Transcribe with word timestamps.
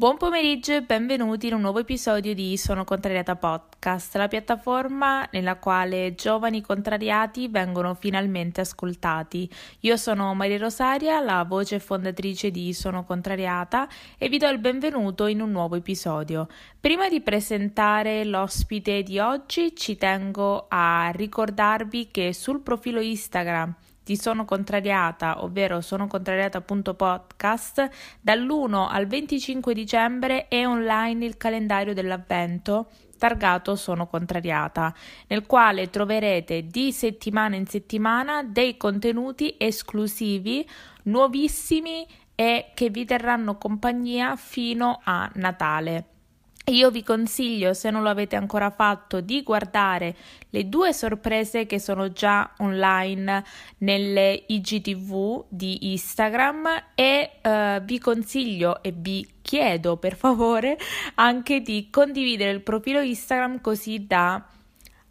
Buon 0.00 0.16
pomeriggio 0.16 0.72
e 0.72 0.80
benvenuti 0.80 1.48
in 1.48 1.52
un 1.52 1.60
nuovo 1.60 1.80
episodio 1.80 2.32
di 2.32 2.56
Sono 2.56 2.84
Contrariata 2.84 3.36
Podcast, 3.36 4.16
la 4.16 4.28
piattaforma 4.28 5.28
nella 5.30 5.56
quale 5.56 6.14
giovani 6.14 6.62
contrariati 6.62 7.48
vengono 7.48 7.92
finalmente 7.92 8.62
ascoltati. 8.62 9.46
Io 9.80 9.98
sono 9.98 10.32
Maria 10.32 10.56
Rosaria, 10.56 11.20
la 11.20 11.44
voce 11.44 11.80
fondatrice 11.80 12.50
di 12.50 12.72
Sono 12.72 13.04
Contrariata 13.04 13.86
e 14.16 14.30
vi 14.30 14.38
do 14.38 14.48
il 14.48 14.58
benvenuto 14.58 15.26
in 15.26 15.42
un 15.42 15.50
nuovo 15.50 15.76
episodio. 15.76 16.48
Prima 16.80 17.10
di 17.10 17.20
presentare 17.20 18.24
l'ospite 18.24 19.02
di 19.02 19.18
oggi 19.18 19.76
ci 19.76 19.98
tengo 19.98 20.64
a 20.70 21.10
ricordarvi 21.14 22.08
che 22.10 22.32
sul 22.32 22.62
profilo 22.62 23.00
Instagram 23.00 23.74
di 24.10 24.16
Sono 24.16 24.44
Contrariata, 24.44 25.44
ovvero 25.44 25.80
sonocontrariata.podcast, 25.80 27.88
dall'1 28.20 28.88
al 28.90 29.06
25 29.06 29.72
dicembre 29.72 30.48
è 30.48 30.66
online 30.66 31.24
il 31.24 31.36
calendario 31.36 31.94
dell'avvento 31.94 32.88
targato 33.16 33.76
Sono 33.76 34.08
Contrariata, 34.08 34.92
nel 35.28 35.46
quale 35.46 35.90
troverete 35.90 36.66
di 36.66 36.90
settimana 36.90 37.54
in 37.54 37.68
settimana 37.68 38.42
dei 38.42 38.76
contenuti 38.76 39.54
esclusivi, 39.56 40.68
nuovissimi 41.04 42.04
e 42.34 42.72
che 42.74 42.90
vi 42.90 43.04
terranno 43.04 43.58
compagnia 43.58 44.34
fino 44.34 44.98
a 45.04 45.30
Natale. 45.34 46.19
Io 46.66 46.90
vi 46.90 47.02
consiglio, 47.02 47.74
se 47.74 47.90
non 47.90 48.02
lo 48.02 48.10
avete 48.10 48.36
ancora 48.36 48.70
fatto, 48.70 49.20
di 49.20 49.42
guardare 49.42 50.14
le 50.50 50.68
due 50.68 50.92
sorprese 50.92 51.66
che 51.66 51.80
sono 51.80 52.12
già 52.12 52.52
online 52.58 53.44
nelle 53.78 54.44
IGTV 54.46 55.46
di 55.48 55.90
Instagram 55.92 56.66
e 56.94 57.38
eh, 57.40 57.80
vi 57.82 57.98
consiglio 57.98 58.82
e 58.82 58.92
vi 58.94 59.26
chiedo 59.42 59.96
per 59.96 60.14
favore 60.16 60.78
anche 61.14 61.60
di 61.60 61.88
condividere 61.90 62.50
il 62.50 62.60
profilo 62.60 63.00
Instagram 63.00 63.60
così 63.60 64.06
da 64.06 64.46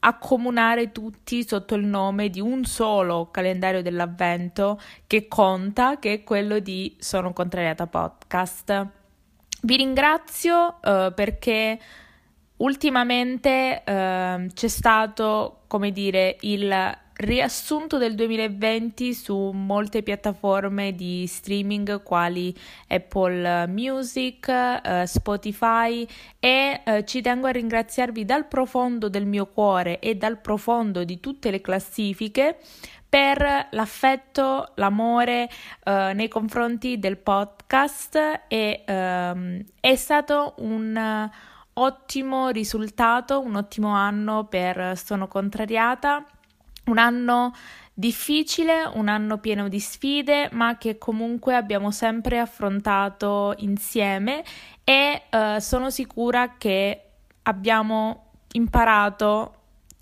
accomunare 0.01 0.93
tutti 0.93 1.45
sotto 1.45 1.75
il 1.75 1.85
nome 1.85 2.29
di 2.29 2.39
un 2.39 2.63
solo 2.63 3.29
calendario 3.31 3.81
dell'avvento 3.81 4.79
che 5.07 5.27
conta, 5.27 5.99
che 5.99 6.13
è 6.13 6.23
quello 6.23 6.59
di 6.59 6.95
Sono 6.99 7.33
Contrariata 7.33 7.85
Podcast. 7.87 8.98
Vi 9.61 9.75
ringrazio 9.75 10.79
uh, 10.81 11.13
perché 11.13 11.77
ultimamente 12.57 13.83
uh, 13.85 14.47
c'è 14.53 14.67
stato, 14.67 15.61
come 15.67 15.91
dire, 15.91 16.37
il 16.41 16.97
riassunto 17.19 17.97
del 17.97 18.15
2020 18.15 19.13
su 19.13 19.51
molte 19.53 20.03
piattaforme 20.03 20.95
di 20.95 21.27
streaming 21.27 22.01
quali 22.03 22.55
Apple 22.87 23.67
Music, 23.67 24.47
uh, 24.47 25.03
Spotify 25.03 26.07
e 26.39 26.81
uh, 26.85 27.03
ci 27.03 27.19
tengo 27.19 27.47
a 27.47 27.51
ringraziarvi 27.51 28.23
dal 28.23 28.47
profondo 28.47 29.09
del 29.09 29.25
mio 29.25 29.47
cuore 29.47 29.99
e 29.99 30.15
dal 30.15 30.39
profondo 30.39 31.03
di 31.03 31.19
tutte 31.19 31.51
le 31.51 31.59
classifiche 31.59 32.59
per 33.09 33.69
l'affetto, 33.71 34.73
l'amore 34.75 35.49
uh, 35.85 36.13
nei 36.13 36.27
confronti 36.27 36.99
del 36.99 37.17
podcast 37.17 38.43
e 38.47 38.83
um, 38.87 39.63
è 39.79 39.95
stato 39.95 40.53
un 40.57 41.29
ottimo 41.73 42.49
risultato, 42.49 43.41
un 43.41 43.55
ottimo 43.55 43.89
anno 43.89 44.45
per 44.45 44.95
Sono 44.95 45.27
Contrariata, 45.27 46.23
un 46.85 46.97
anno 46.99 47.53
difficile, 47.93 48.89
un 48.93 49.07
anno 49.07 49.39
pieno 49.39 49.67
di 49.67 49.79
sfide, 49.79 50.49
ma 50.53 50.77
che 50.77 50.97
comunque 50.97 51.55
abbiamo 51.55 51.91
sempre 51.91 52.39
affrontato 52.39 53.55
insieme 53.57 54.43
e 54.83 55.23
uh, 55.31 55.59
sono 55.59 55.89
sicura 55.89 56.55
che 56.57 57.01
abbiamo 57.43 58.27
imparato 58.53 59.58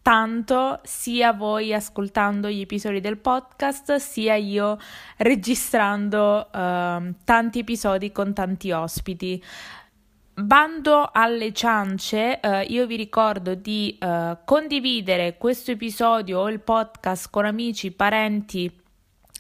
tanto 0.08 0.80
sia 0.84 1.34
voi 1.34 1.74
ascoltando 1.74 2.48
gli 2.48 2.62
episodi 2.62 3.02
del 3.02 3.18
podcast 3.18 3.96
sia 3.96 4.36
io 4.36 4.80
registrando 5.18 6.48
uh, 6.50 7.14
tanti 7.26 7.60
episodi 7.60 8.14
con 8.14 8.34
tanti 8.34 8.72
ospiti. 8.72 9.44
Bando 10.34 11.10
alle 11.12 11.52
ciance, 11.52 12.40
uh, 12.42 12.72
io 12.72 12.86
vi 12.86 12.96
ricordo 12.96 13.54
di 13.54 13.98
uh, 14.00 14.38
condividere 14.46 15.36
questo 15.38 15.72
episodio 15.72 16.40
o 16.40 16.50
il 16.50 16.62
podcast 16.62 17.30
con 17.30 17.44
amici, 17.44 17.92
parenti, 17.92 18.72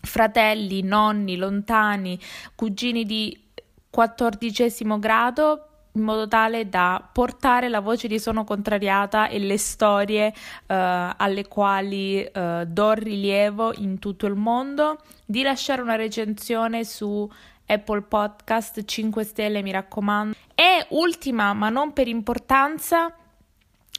fratelli, 0.01 0.81
nonni, 0.81 1.37
lontani, 1.37 2.19
cugini 2.55 3.05
di 3.05 3.41
quattordicesimo 3.89 4.99
grado 4.99 5.61
in 5.97 6.03
modo 6.03 6.27
tale 6.27 6.69
da 6.69 7.05
portare 7.11 7.67
la 7.67 7.81
voce 7.81 8.07
di 8.07 8.19
Sono 8.19 8.43
Contrariata 8.43 9.27
e 9.27 9.39
le 9.39 9.57
storie 9.57 10.27
uh, 10.27 10.33
alle 10.67 11.47
quali 11.47 12.25
uh, 12.33 12.63
do 12.65 12.91
rilievo 12.93 13.73
in 13.75 13.99
tutto 13.99 14.27
il 14.27 14.35
mondo, 14.35 14.99
di 15.25 15.41
lasciare 15.41 15.81
una 15.81 15.95
recensione 15.95 16.85
su 16.85 17.29
Apple 17.65 18.03
Podcast 18.03 18.85
5 18.85 19.23
stelle, 19.23 19.61
mi 19.61 19.71
raccomando. 19.71 20.35
E 20.55 20.85
ultima, 20.89 21.53
ma 21.53 21.69
non 21.69 21.91
per 21.93 22.07
importanza, 22.07 23.13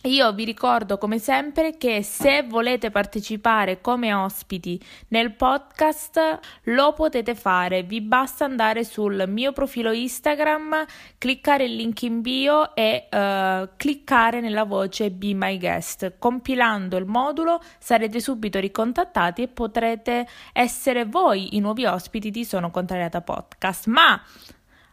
io 0.03 0.33
vi 0.33 0.45
ricordo 0.45 0.97
come 0.97 1.19
sempre 1.19 1.77
che 1.77 2.03
se 2.05 2.45
volete 2.47 2.91
partecipare 2.91 3.81
come 3.81 4.15
ospiti 4.15 4.81
nel 5.09 5.35
podcast 5.35 6.39
lo 6.65 6.93
potete 6.93 7.35
fare, 7.35 7.83
vi 7.83 8.01
basta 8.01 8.45
andare 8.45 8.85
sul 8.85 9.25
mio 9.27 9.53
profilo 9.53 9.91
Instagram, 9.91 10.85
cliccare 11.19 11.65
il 11.65 11.75
link 11.75 12.03
in 12.03 12.21
bio 12.21 12.75
e 12.77 13.09
uh, 13.11 13.71
cliccare 13.77 14.41
nella 14.41 14.65
voce 14.65 15.11
Be 15.11 15.35
My 15.35 15.59
Guest. 15.59 16.15
Compilando 16.19 16.97
il 16.97 17.07
modulo 17.07 17.61
sarete 17.79 18.21
subito 18.21 18.61
ricontattati 18.61 19.43
e 19.43 19.49
potrete 19.49 20.29
essere 20.53 21.07
voi 21.07 21.57
i 21.57 21.61
nuovi 21.61 21.87
ospiti 21.87 22.31
di 22.31 22.45
Sono 22.45 22.71
Contrariata 22.71 23.21
Podcast. 23.21 23.87
Ma 23.87 24.23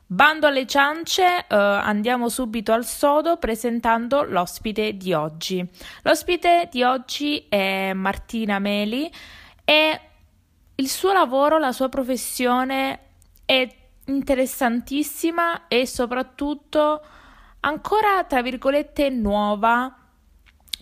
Bando 0.08 0.46
alle 0.46 0.68
ciance, 0.68 1.24
eh, 1.24 1.56
andiamo 1.56 2.30
subito 2.30 2.72
al 2.72 2.86
sodo 2.86 3.38
presentando 3.38 4.22
l'ospite 4.22 4.96
di 4.98 5.14
oggi. 5.14 5.68
L'ospite 6.04 6.70
di 6.72 6.84
oggi 6.84 7.48
è 7.50 7.92
Martina 7.94 8.60
Meli 8.60 9.12
e 9.64 10.00
il 10.76 10.90
suo 10.90 11.12
lavoro, 11.12 11.58
la 11.58 11.72
sua 11.72 11.90
professione 11.90 13.00
è 13.46 13.68
interessantissima 14.06 15.68
e 15.68 15.88
soprattutto 15.88 17.02
ancora, 17.62 18.24
tra 18.26 18.44
virgolette, 18.44 19.10
nuova 19.10 19.92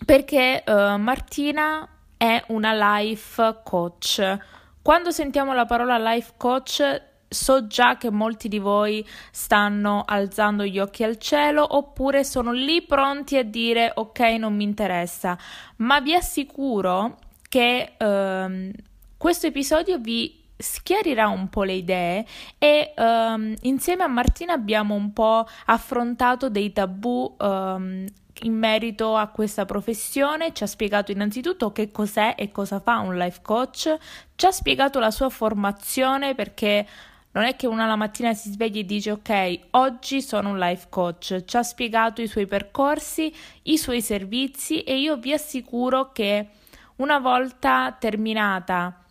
perché 0.04 0.62
eh, 0.62 0.96
Martina 0.98 1.88
è 2.18 2.44
una 2.48 2.98
life 2.98 3.60
coach. 3.64 4.38
Quando 4.82 5.10
sentiamo 5.10 5.54
la 5.54 5.64
parola 5.64 5.96
life 5.96 6.34
coach 6.36 7.12
so 7.34 7.66
già 7.66 7.96
che 7.98 8.10
molti 8.10 8.48
di 8.48 8.58
voi 8.58 9.06
stanno 9.30 10.04
alzando 10.06 10.64
gli 10.64 10.78
occhi 10.78 11.04
al 11.04 11.18
cielo 11.18 11.76
oppure 11.76 12.24
sono 12.24 12.52
lì 12.52 12.82
pronti 12.82 13.36
a 13.36 13.44
dire 13.44 13.92
ok 13.94 14.20
non 14.38 14.54
mi 14.54 14.64
interessa, 14.64 15.36
ma 15.76 16.00
vi 16.00 16.14
assicuro 16.14 17.18
che 17.48 17.92
ehm, 17.98 18.70
questo 19.16 19.46
episodio 19.46 19.98
vi 19.98 20.42
schiarirà 20.56 21.28
un 21.28 21.48
po' 21.48 21.64
le 21.64 21.74
idee 21.74 22.24
e 22.58 22.94
um, 22.96 23.54
insieme 23.62 24.04
a 24.04 24.08
Martina 24.08 24.52
abbiamo 24.52 24.94
un 24.94 25.12
po' 25.12 25.46
affrontato 25.66 26.48
dei 26.48 26.72
tabù 26.72 27.34
um, 27.38 28.06
in 28.42 28.52
merito 28.52 29.16
a 29.16 29.28
questa 29.28 29.64
professione, 29.64 30.52
ci 30.52 30.64
ha 30.64 30.66
spiegato 30.66 31.12
innanzitutto 31.12 31.72
che 31.72 31.90
cos'è 31.90 32.34
e 32.36 32.50
cosa 32.50 32.80
fa 32.80 32.98
un 32.98 33.16
life 33.16 33.40
coach, 33.42 33.96
ci 34.34 34.46
ha 34.46 34.50
spiegato 34.50 34.98
la 34.98 35.10
sua 35.10 35.28
formazione 35.28 36.34
perché 36.34 36.86
non 37.34 37.44
è 37.44 37.56
che 37.56 37.66
una 37.66 37.86
la 37.86 37.96
mattina 37.96 38.32
si 38.32 38.50
sveglia 38.50 38.80
e 38.80 38.84
dice 38.84 39.10
ok, 39.10 39.58
oggi 39.72 40.22
sono 40.22 40.50
un 40.50 40.58
life 40.58 40.86
coach, 40.88 41.44
ci 41.44 41.56
ha 41.56 41.62
spiegato 41.62 42.22
i 42.22 42.26
suoi 42.26 42.46
percorsi, 42.46 43.32
i 43.62 43.76
suoi 43.76 44.00
servizi 44.00 44.82
e 44.82 44.98
io 44.98 45.16
vi 45.16 45.32
assicuro 45.32 46.12
che 46.12 46.48
una 46.96 47.18
volta 47.18 47.96
terminata 47.98 49.04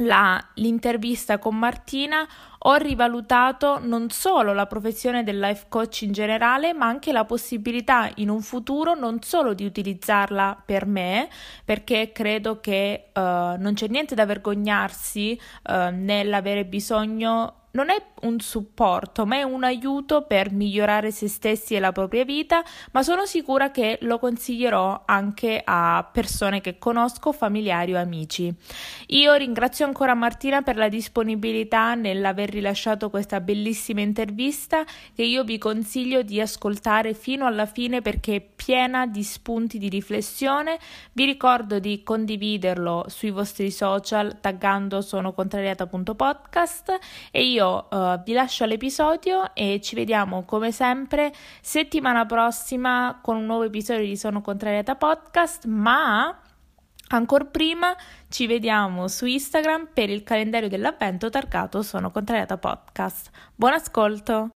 la, 0.00 0.42
l'intervista 0.54 1.38
con 1.38 1.56
Martina 1.56 2.26
ho 2.64 2.74
rivalutato 2.74 3.78
non 3.80 4.10
solo 4.10 4.52
la 4.52 4.66
professione 4.66 5.22
del 5.22 5.38
life 5.38 5.66
coach 5.68 6.02
in 6.02 6.12
generale, 6.12 6.74
ma 6.74 6.86
anche 6.86 7.10
la 7.10 7.24
possibilità 7.24 8.10
in 8.16 8.28
un 8.28 8.42
futuro 8.42 8.94
non 8.94 9.22
solo 9.22 9.54
di 9.54 9.64
utilizzarla 9.64 10.62
per 10.64 10.84
me, 10.84 11.28
perché 11.64 12.12
credo 12.12 12.60
che 12.60 13.10
uh, 13.14 13.20
non 13.20 13.72
c'è 13.74 13.88
niente 13.88 14.14
da 14.14 14.26
vergognarsi 14.26 15.40
uh, 15.68 15.72
nell'avere 15.90 16.66
bisogno 16.66 17.59
non 17.72 17.90
è 17.90 18.02
un 18.22 18.40
supporto, 18.40 19.26
ma 19.26 19.36
è 19.36 19.42
un 19.42 19.64
aiuto 19.64 20.22
per 20.22 20.52
migliorare 20.52 21.10
se 21.10 21.28
stessi 21.28 21.74
e 21.74 21.80
la 21.80 21.92
propria 21.92 22.24
vita, 22.24 22.62
ma 22.92 23.02
sono 23.02 23.26
sicura 23.26 23.70
che 23.70 23.98
lo 24.02 24.18
consiglierò 24.18 25.02
anche 25.06 25.60
a 25.64 26.08
persone 26.10 26.60
che 26.60 26.78
conosco, 26.78 27.32
familiari 27.32 27.94
o 27.94 27.98
amici. 27.98 28.52
Io 29.08 29.34
ringrazio 29.34 29.86
ancora 29.86 30.14
Martina 30.14 30.62
per 30.62 30.76
la 30.76 30.88
disponibilità 30.88 31.94
nell'aver 31.94 32.50
rilasciato 32.50 33.10
questa 33.10 33.40
bellissima 33.40 34.00
intervista 34.00 34.84
che 35.14 35.22
io 35.22 35.44
vi 35.44 35.58
consiglio 35.58 36.22
di 36.22 36.40
ascoltare 36.40 37.14
fino 37.14 37.46
alla 37.46 37.66
fine 37.66 38.02
perché 38.02 38.36
è 38.36 38.40
piena 38.40 39.06
di 39.06 39.22
spunti 39.22 39.78
di 39.78 39.88
riflessione. 39.88 40.78
Vi 41.12 41.24
ricordo 41.24 41.78
di 41.78 42.02
condividerlo 42.02 43.04
sui 43.08 43.30
vostri 43.30 43.70
social 43.70 44.40
taggando 44.40 45.00
sonocontrariata.podcast 45.00 46.98
e 47.30 47.44
io 47.44 47.59
io 47.60 47.88
uh, 47.90 48.22
vi 48.22 48.32
lascio 48.32 48.64
all'episodio 48.64 49.54
e 49.54 49.80
ci 49.82 49.94
vediamo 49.94 50.44
come 50.44 50.72
sempre 50.72 51.32
settimana 51.60 52.24
prossima 52.24 53.20
con 53.22 53.36
un 53.36 53.44
nuovo 53.44 53.64
episodio 53.64 54.04
di 54.04 54.16
Sono 54.16 54.40
Contrariata 54.40 54.96
Podcast, 54.96 55.66
ma 55.66 56.40
ancora 57.08 57.44
prima 57.44 57.94
ci 58.28 58.46
vediamo 58.46 59.08
su 59.08 59.26
Instagram 59.26 59.90
per 59.92 60.08
il 60.08 60.22
calendario 60.22 60.68
dell'avvento 60.68 61.28
targato 61.28 61.82
Sono 61.82 62.10
Contrariata 62.10 62.56
Podcast. 62.56 63.30
Buon 63.54 63.74
ascolto! 63.74 64.50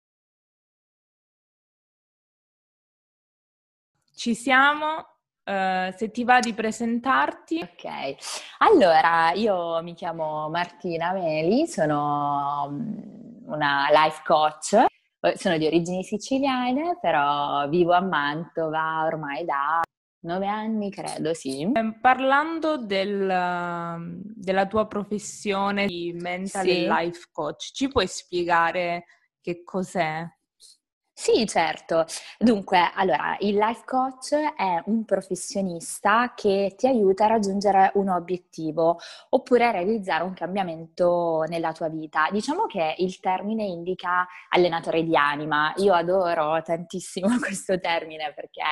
Ci 4.15 4.35
siamo, 4.35 5.10
Uh, 5.51 5.93
se 5.97 6.13
ti 6.13 6.23
va 6.23 6.39
di 6.39 6.55
presentarti. 6.55 7.59
Ok, 7.61 8.15
allora 8.59 9.33
io 9.33 9.83
mi 9.83 9.95
chiamo 9.95 10.49
Martina 10.49 11.13
Meli, 11.13 11.67
sono 11.67 12.69
mm, 12.71 13.51
una 13.51 13.89
life 13.91 14.23
coach, 14.25 14.85
sono 15.35 15.59
di 15.59 15.67
origini 15.67 16.05
siciliane, 16.05 16.99
però 17.01 17.69
vivo 17.69 17.95
a 17.95 18.01
Mantova 18.01 19.03
ormai 19.05 19.45
da 19.45 19.81
nove 20.21 20.47
anni, 20.47 20.89
credo, 20.89 21.35
sì. 21.35 21.69
Ehm, 21.75 21.99
parlando 22.01 22.77
del, 22.77 23.27
della 24.37 24.67
tua 24.69 24.87
professione 24.87 25.87
di 25.87 26.15
mental 26.17 26.65
sì. 26.65 26.87
life 26.87 27.29
coach, 27.33 27.73
ci 27.73 27.89
puoi 27.89 28.07
spiegare 28.07 29.05
che 29.41 29.65
cos'è? 29.65 30.25
Sì, 31.23 31.47
certo. 31.47 32.07
Dunque, 32.39 32.79
allora, 32.95 33.37
il 33.41 33.55
life 33.57 33.83
coach 33.85 34.33
è 34.33 34.83
un 34.87 35.05
professionista 35.05 36.33
che 36.35 36.73
ti 36.79 36.87
aiuta 36.87 37.25
a 37.27 37.29
raggiungere 37.29 37.91
un 37.97 38.09
obiettivo 38.09 38.99
oppure 39.31 39.67
a 39.67 39.71
realizzare 39.71 40.25
un 40.25 40.33
cambiamento 40.33 41.45
nella 41.47 41.73
tua 41.73 41.89
vita. 41.89 42.29
Diciamo 42.31 42.65
che 42.65 42.95
il 42.99 43.21
termine 43.21 43.65
indica 43.65 44.27
allenatore 44.49 45.03
di 45.05 45.15
anima. 45.15 45.75
Io 45.77 45.93
adoro 45.93 46.63
tantissimo 46.63 47.29
questo 47.39 47.79
termine 47.79 48.33
perché 48.35 48.63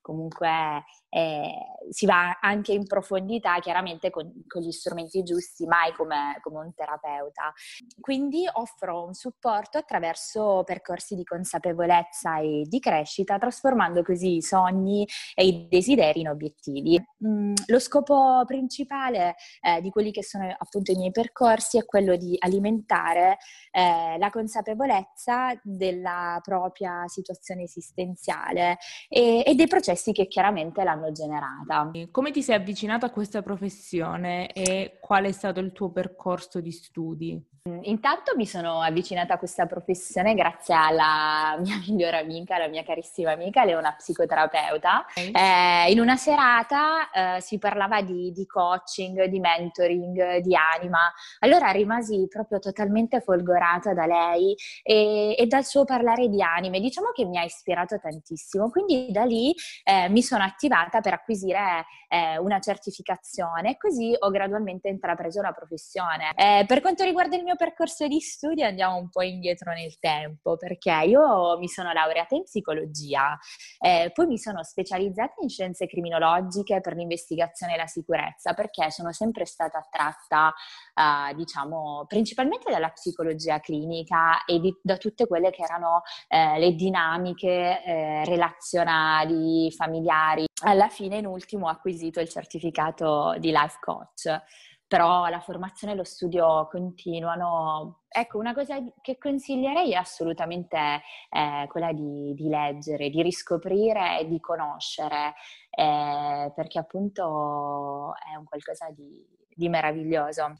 comunque 0.00 0.84
eh, 1.08 1.54
si 1.90 2.06
va 2.06 2.38
anche 2.40 2.72
in 2.72 2.86
profondità 2.86 3.58
chiaramente 3.60 4.10
con, 4.10 4.44
con 4.46 4.62
gli 4.62 4.70
strumenti 4.70 5.22
giusti, 5.22 5.66
mai 5.66 5.92
come, 5.92 6.38
come, 6.42 6.58
un 6.58 6.74
terapeuta. 6.74 7.52
Quindi 8.00 8.44
offro 8.52 9.04
un 9.04 9.14
supporto 9.14 9.78
attraverso 9.78 10.62
percorsi 10.64 11.14
di 11.14 11.24
consapevolezza 11.24 12.38
e 12.38 12.64
di 12.66 12.78
crescita, 12.78 13.38
trasformando 13.38 14.02
così 14.02 14.36
i 14.36 14.42
sogni 14.42 15.06
e 15.34 15.46
i 15.46 15.68
desideri 15.68 16.20
in 16.20 16.28
obiettivi. 16.28 17.02
Mm, 17.26 17.54
lo 17.66 17.78
scopo 17.78 18.42
principale 18.46 19.36
eh, 19.60 19.80
di 19.80 19.90
quelli 19.90 20.10
che 20.10 20.22
sono 20.22 20.54
appunto 20.56 20.92
i 20.92 20.96
miei 20.96 21.10
percorsi 21.10 21.78
è 21.78 21.84
quello 21.84 22.16
di 22.16 22.36
alimentare 22.38 23.38
eh, 23.70 24.16
la 24.18 24.30
consapevolezza 24.30 25.58
della 25.62 26.40
propria 26.42 27.06
situazione 27.06 27.62
esistenziale 27.62 28.78
e, 29.08 29.42
e 29.46 29.54
dei 29.54 29.66
processi 29.66 30.12
che 30.12 30.26
chiaramente 30.26 30.84
la 30.84 30.96
l'hanno 30.98 31.12
generata. 31.12 31.90
Come 32.10 32.30
ti 32.30 32.42
sei 32.42 32.56
avvicinata 32.56 33.06
a 33.06 33.10
questa 33.10 33.42
professione 33.42 34.52
e 34.52 34.98
qual 35.00 35.24
è 35.24 35.32
stato 35.32 35.60
il 35.60 35.72
tuo 35.72 35.90
percorso 35.90 36.60
di 36.60 36.72
studi? 36.72 37.56
Mm, 37.68 37.80
intanto 37.82 38.34
mi 38.36 38.46
sono 38.46 38.80
avvicinata 38.80 39.34
a 39.34 39.38
questa 39.38 39.66
professione 39.66 40.34
grazie 40.34 40.74
alla 40.74 41.56
mia 41.62 41.78
migliore 41.86 42.18
amica, 42.18 42.56
la 42.58 42.68
mia 42.68 42.82
carissima 42.82 43.32
amica, 43.32 43.64
lei 43.64 43.74
è 43.74 43.76
una 43.76 43.94
psicoterapeuta. 43.94 45.04
Eh, 45.14 45.90
in 45.90 46.00
una 46.00 46.16
serata 46.16 47.10
eh, 47.10 47.40
si 47.40 47.58
parlava 47.58 48.00
di, 48.02 48.32
di, 48.32 48.46
coaching, 48.46 49.24
di 49.24 49.40
mentoring, 49.40 50.38
di 50.38 50.54
anima. 50.54 51.12
Allora 51.40 51.70
rimasi 51.70 52.26
proprio 52.28 52.58
totalmente 52.58 53.20
folgorata 53.20 53.92
da 53.92 54.06
lei 54.06 54.54
e, 54.82 55.34
e 55.36 55.46
dal 55.46 55.64
suo 55.64 55.84
parlare 55.84 56.28
di 56.28 56.42
anime. 56.42 56.80
Diciamo 56.80 57.10
che 57.12 57.24
mi 57.24 57.38
ha 57.38 57.44
ispirato 57.44 57.98
tantissimo. 57.98 58.70
Quindi 58.70 59.10
da 59.10 59.24
lì 59.24 59.54
eh, 59.84 60.08
mi 60.08 60.22
sono 60.22 60.44
attivata 60.44 60.87
per 60.88 61.12
acquisire 61.12 61.84
eh, 62.08 62.38
una 62.38 62.58
certificazione 62.58 63.72
e 63.72 63.76
così 63.76 64.14
ho 64.18 64.30
gradualmente 64.30 64.88
intrapreso 64.88 65.40
la 65.42 65.52
professione. 65.52 66.32
Eh, 66.34 66.64
per 66.66 66.80
quanto 66.80 67.04
riguarda 67.04 67.36
il 67.36 67.44
mio 67.44 67.56
percorso 67.56 68.06
di 68.06 68.20
studio 68.20 68.66
andiamo 68.66 68.96
un 68.96 69.08
po' 69.10 69.22
indietro 69.22 69.72
nel 69.72 69.98
tempo 69.98 70.56
perché 70.56 70.92
io 71.04 71.58
mi 71.58 71.68
sono 71.68 71.92
laureata 71.92 72.34
in 72.34 72.44
psicologia, 72.44 73.38
eh, 73.80 74.10
poi 74.12 74.26
mi 74.26 74.38
sono 74.38 74.62
specializzata 74.62 75.34
in 75.42 75.48
scienze 75.48 75.86
criminologiche 75.86 76.80
per 76.80 76.94
l'investigazione 76.94 77.74
e 77.74 77.76
la 77.76 77.86
sicurezza 77.86 78.54
perché 78.54 78.90
sono 78.90 79.12
sempre 79.12 79.44
stata 79.44 79.78
attratta, 79.78 80.52
eh, 80.94 81.34
diciamo, 81.34 82.04
principalmente 82.08 82.70
dalla 82.70 82.90
psicologia 82.90 83.60
clinica 83.60 84.44
e 84.44 84.58
di, 84.60 84.76
da 84.82 84.96
tutte 84.96 85.26
quelle 85.26 85.50
che 85.50 85.62
erano 85.62 86.02
eh, 86.28 86.58
le 86.58 86.72
dinamiche 86.74 87.82
eh, 87.84 88.24
relazionali, 88.24 89.70
familiari. 89.72 90.46
Alla 90.62 90.88
fine, 90.88 91.18
in 91.18 91.26
ultimo, 91.26 91.66
ho 91.66 91.70
acquisito 91.70 92.20
il 92.20 92.28
certificato 92.28 93.34
di 93.38 93.50
life 93.50 93.78
coach 93.80 94.42
però 94.88 95.26
la 95.28 95.40
formazione 95.40 95.92
e 95.92 95.96
lo 95.96 96.02
studio 96.02 96.66
continuano. 96.70 98.04
Ecco, 98.08 98.38
una 98.38 98.54
cosa 98.54 98.78
che 99.02 99.18
consiglierei 99.18 99.92
è 99.92 99.96
assolutamente 99.96 101.02
eh, 101.28 101.66
quella 101.68 101.92
di, 101.92 102.32
di, 102.34 102.48
leggere, 102.48 103.10
di 103.10 103.22
riscoprire 103.22 104.18
e 104.20 104.26
di 104.26 104.40
conoscere, 104.40 105.34
eh, 105.70 106.50
perché 106.54 106.78
appunto 106.78 108.14
è 108.14 108.34
un 108.34 108.44
qualcosa 108.44 108.88
di, 108.90 109.22
di 109.54 109.68
meraviglioso. 109.68 110.54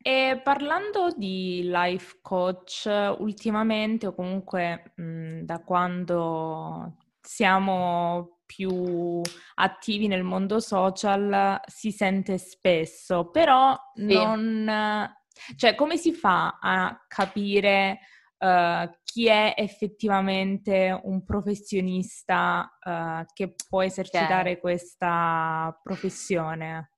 E 0.00 0.40
parlando 0.44 1.12
di 1.16 1.62
life 1.64 2.18
coach, 2.22 2.88
ultimamente 3.18 4.06
o 4.06 4.14
comunque 4.14 4.92
mh, 4.94 5.40
da 5.40 5.58
quando 5.58 6.98
siamo 7.20 8.35
più 8.46 9.20
attivi 9.54 10.06
nel 10.06 10.22
mondo 10.22 10.60
social 10.60 11.60
si 11.66 11.90
sente 11.90 12.38
spesso, 12.38 13.30
però 13.30 13.76
sì. 13.94 14.14
non... 14.14 15.10
Cioè, 15.54 15.74
come 15.74 15.98
si 15.98 16.14
fa 16.14 16.58
a 16.58 17.04
capire 17.06 17.98
uh, 18.38 18.90
chi 19.04 19.26
è 19.26 19.54
effettivamente 19.56 20.98
un 21.04 21.24
professionista 21.24 22.70
uh, 22.82 23.24
che 23.32 23.54
può 23.68 23.82
esercitare 23.82 24.50
okay. 24.50 24.60
questa 24.60 25.78
professione? 25.82 26.90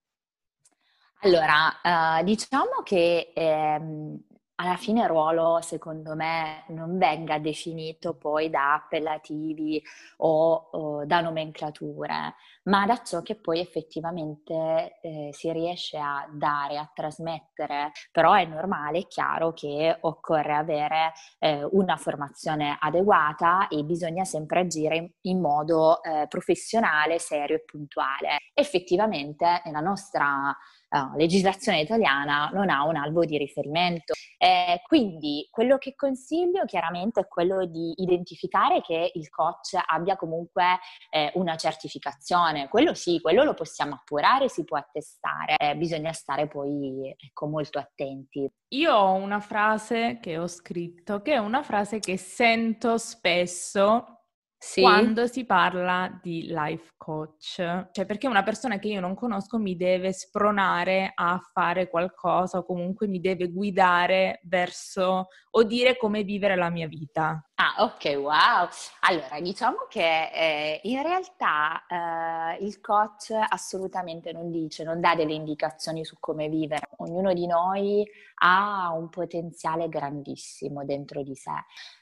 Allora, 1.23 1.81
uh, 1.83 2.23
diciamo 2.23 2.83
che 2.85 3.33
ehm, 3.35 4.21
alla 4.61 4.77
fine 4.77 5.03
il 5.03 5.09
ruolo, 5.09 5.61
secondo 5.61 6.17
me, 6.17 6.65
non 6.69 6.99
venga 6.99 7.39
definito 7.39 8.15
poi 8.15 8.51
da 8.51 8.75
appellativi 8.75 9.81
o, 10.19 10.69
o 10.73 11.05
da 11.05 11.21
nomenclature, 11.21 12.35
ma 12.65 12.85
da 12.85 13.01
ciò 13.05 13.23
che 13.23 13.37
poi 13.37 13.61
effettivamente 13.61 14.99
eh, 15.01 15.31
si 15.33 15.53
riesce 15.53 15.97
a 15.97 16.29
dare, 16.33 16.77
a 16.77 16.91
trasmettere. 16.93 17.93
Però 18.11 18.33
è 18.33 18.45
normale, 18.47 18.99
è 18.99 19.07
chiaro 19.07 19.53
che 19.53 19.97
occorre 20.01 20.55
avere 20.55 21.13
eh, 21.39 21.63
una 21.71 21.97
formazione 21.97 22.77
adeguata 22.81 23.69
e 23.69 23.85
bisogna 23.85 24.25
sempre 24.25 24.61
agire 24.61 25.13
in, 25.23 25.41
modo 25.41 26.03
eh, 26.03 26.27
professionale, 26.29 27.21
serio 27.21 27.57
e 27.57 27.65
puntuale. 27.65 28.39
Effettivamente 28.55 29.63
nella 29.65 29.81
nostra 29.81 30.57
uh, 30.91 31.17
legislazione 31.17 31.81
italiana 31.81 32.51
non 32.53 32.71
ha 32.71 32.85
un 32.85 32.97
albo 32.97 33.25
di 33.25 33.37
riferimento. 33.39 34.15
Eh, 34.37 34.83
quindi 34.87 35.49
quello 35.51 35.79
che 35.79 35.95
consiglio 35.95 36.65
chiaramente 36.65 37.21
è 37.21 37.29
quello 37.29 37.67
di 37.67 37.95
identificare 37.97 38.81
che 38.81 39.11
il 39.15 39.29
coach 39.29 39.77
abbia 39.87 40.17
comunque 40.17 40.79
eh, 41.11 41.33
una 41.35 41.57
certificazione. 41.57 42.69
Quello 42.69 42.95
sì, 42.95 43.21
quello 43.21 43.43
lo 43.43 43.55
possiamo 43.55 43.95
appurare, 43.95 44.49
si 44.49 44.65
può 44.65 44.77
attestare. 44.77 45.57
Eh, 45.57 45.77
bisogna 45.77 46.13
stare 46.13 46.47
poi 46.49 47.15
ecco, 47.17 47.47
molto 47.47 47.79
attenti. 47.79 48.49
Io 48.69 48.95
ho 48.95 49.15
una 49.15 49.41
frase 49.41 50.19
che 50.21 50.39
ho 50.39 50.47
scritto, 50.47 51.23
che 51.23 51.35
è 51.35 51.39
una 51.39 51.63
frase 51.63 51.99
che 51.99 52.17
sento 52.17 52.99
spesso 52.99 54.18
sì. 54.59 54.81
quando 54.81 55.27
si 55.27 55.45
parla 55.45 56.19
di 56.23 56.47
life 56.49 56.95
coach. 56.97 57.89
Cioè, 57.91 58.05
perché 58.07 58.27
una 58.27 58.43
persona 58.43 58.79
che 58.79 58.89
io 58.89 59.01
non 59.01 59.15
conosco 59.15 59.59
mi 59.59 59.77
deve 59.77 60.13
spronare 60.13 61.13
a 61.15 61.41
fare 61.53 61.89
qualcosa 61.89 62.59
o 62.59 62.65
comunque 62.65 63.07
mi 63.07 63.21
deve 63.21 63.49
guidare 63.49 64.41
verso 64.43 65.29
o 65.51 65.63
dire 65.63 65.97
come 65.97 66.23
vivere 66.23 66.57
la 66.57 66.71
mia 66.71 66.87
vita. 66.87 67.43
Ah, 67.55 67.83
ok, 67.83 68.05
wow. 68.19 68.69
Allora, 69.01 69.41
diciamo 69.41 69.87
che 69.89 70.31
eh, 70.33 70.81
in 70.85 71.03
realtà 71.03 71.85
eh, 71.89 72.65
il 72.65 72.81
coach 72.81 73.31
assolutamente 73.31 74.33
non 74.33 74.51
dice, 74.51 74.85
non 74.85 75.01
dà 75.01 75.17
delle 75.17 75.33
indicazioni 75.33 76.05
su 76.05 76.19
come 76.21 76.49
vivere. 76.49 76.91
Ognuno 76.99 77.33
di 77.33 77.47
noi 77.47 78.07
ha 78.41 78.93
un 78.93 79.09
potenziale 79.09 79.89
grandissimo 79.89 80.85
dentro 80.85 81.23
di 81.23 81.35
sé. 81.35 81.51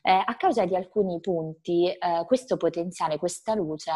Eh, 0.03 0.23
a 0.25 0.37
causa 0.37 0.67
di 0.67 0.77
alcuni 0.77 1.21
punti, 1.21 1.91
eh, 1.91 2.25
questo 2.27 2.46
potenziale, 2.57 3.19
questa 3.19 3.55
luce 3.55 3.91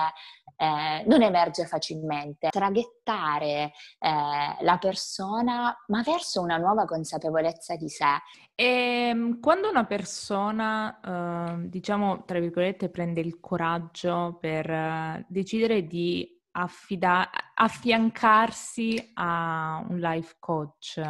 eh, 0.57 1.05
non 1.07 1.23
emerge 1.23 1.65
facilmente. 1.67 2.49
Traghettare 2.51 3.73
eh, 3.99 4.57
la 4.61 4.79
persona, 4.79 5.75
ma 5.87 6.03
verso 6.03 6.43
una 6.43 6.57
nuova 6.57 6.85
consapevolezza 6.85 7.77
di 7.77 7.89
sé. 7.89 8.19
E 8.55 9.09
ehm, 9.09 9.41
quando 9.41 9.71
una 9.71 9.87
persona, 9.87 11.01
uh, 11.03 11.69
diciamo, 11.69 12.25
tra 12.25 12.39
virgolette, 12.41 12.91
prende 12.91 13.21
il 13.21 13.41
coraggio 13.41 14.37
per 14.39 14.69
uh, 14.69 15.25
decidere 15.29 15.87
di 15.87 16.39
affida- 16.53 17.31
affiancarsi 17.55 19.13
a 19.15 19.85
un 19.89 19.99
life 19.99 20.37
coach, 20.39 21.01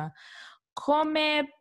come, 0.73 1.60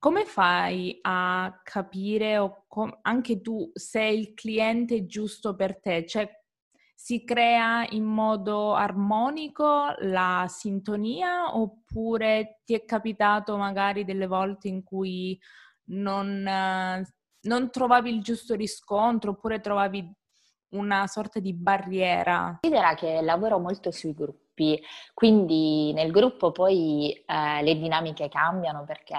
come 0.00 0.24
fai 0.24 0.98
a 1.02 1.60
capire 1.62 2.38
o 2.38 2.64
com- 2.66 2.98
anche 3.02 3.42
tu 3.42 3.70
se 3.74 4.02
il 4.02 4.32
cliente 4.32 4.96
è 4.96 5.06
giusto 5.06 5.54
per 5.54 5.78
te? 5.78 6.06
Cioè, 6.06 6.28
si 6.94 7.22
crea 7.22 7.86
in 7.90 8.04
modo 8.04 8.74
armonico 8.74 9.94
la 9.98 10.46
sintonia 10.48 11.54
oppure 11.54 12.60
ti 12.64 12.74
è 12.74 12.84
capitato 12.86 13.56
magari 13.58 14.04
delle 14.04 14.26
volte 14.26 14.68
in 14.68 14.82
cui 14.82 15.38
non, 15.90 16.42
non 17.42 17.70
trovavi 17.70 18.10
il 18.10 18.22
giusto 18.22 18.54
riscontro 18.54 19.32
oppure 19.32 19.60
trovavi 19.60 20.10
una 20.70 21.06
sorta 21.08 21.40
di 21.40 21.52
barriera? 21.52 22.58
Considera 22.60 22.94
che 22.94 23.20
lavoro 23.20 23.58
molto 23.58 23.90
sui 23.90 24.14
gruppi 24.14 24.49
gruppi, 24.60 24.82
quindi 25.14 25.92
nel 25.94 26.10
gruppo 26.10 26.52
poi 26.52 27.12
eh, 27.12 27.62
le 27.62 27.78
dinamiche 27.78 28.28
cambiano 28.28 28.84
perché 28.84 29.16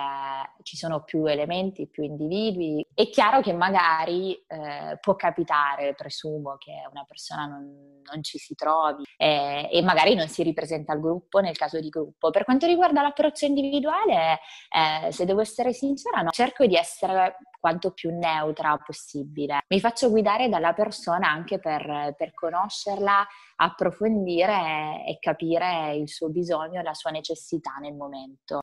ci 0.62 0.78
sono 0.78 1.04
più 1.04 1.26
elementi, 1.26 1.88
più 1.88 2.04
individui. 2.04 2.86
È 2.94 3.10
chiaro 3.10 3.42
che 3.42 3.54
magari 3.54 4.34
eh, 4.48 4.98
può 5.00 5.16
capitare, 5.16 5.96
presumo, 5.96 6.58
che 6.58 6.72
una 6.92 7.04
persona 7.08 7.46
non, 7.46 8.02
non 8.12 8.24
ci 8.24 8.38
si 8.38 8.54
trovi 8.56 9.04
eh, 9.18 9.68
e 9.72 9.82
magari 9.82 10.16
non 10.16 10.28
si 10.28 10.44
ripresenta 10.44 10.94
al 10.94 11.00
gruppo 11.00 11.40
nel 11.40 11.58
caso 11.58 11.80
di 11.80 11.90
gruppo. 11.90 12.30
Per 12.30 12.44
quanto 12.44 12.68
riguarda 12.68 13.02
l'approccio 13.02 13.46
individuale, 13.46 14.40
eh, 14.70 15.12
se 15.12 15.26
devo 15.26 15.42
essere 15.42 15.74
sincera, 15.74 16.22
no, 16.22 16.30
cerco 16.30 16.66
di 16.66 16.76
essere 16.76 17.38
quanto 17.60 17.92
più 17.92 18.10
neutra 18.12 18.76
possibile. 18.84 19.60
Mi 19.68 19.80
faccio 19.80 20.10
guidare 20.10 20.50
dalla 20.50 20.74
persona 20.74 21.30
anche 21.30 21.60
per, 21.60 22.16
per 22.18 22.34
conoscerla, 22.34 23.26
approfondire 23.62 25.04
e 25.06 25.18
capire 25.20 25.96
il 25.96 26.10
suo 26.10 26.30
bisogno 26.30 26.80
e 26.80 26.84
la 26.84 26.94
sua 26.94 27.12
necessità 27.12 27.76
nel 27.80 27.94
momento. 27.94 28.62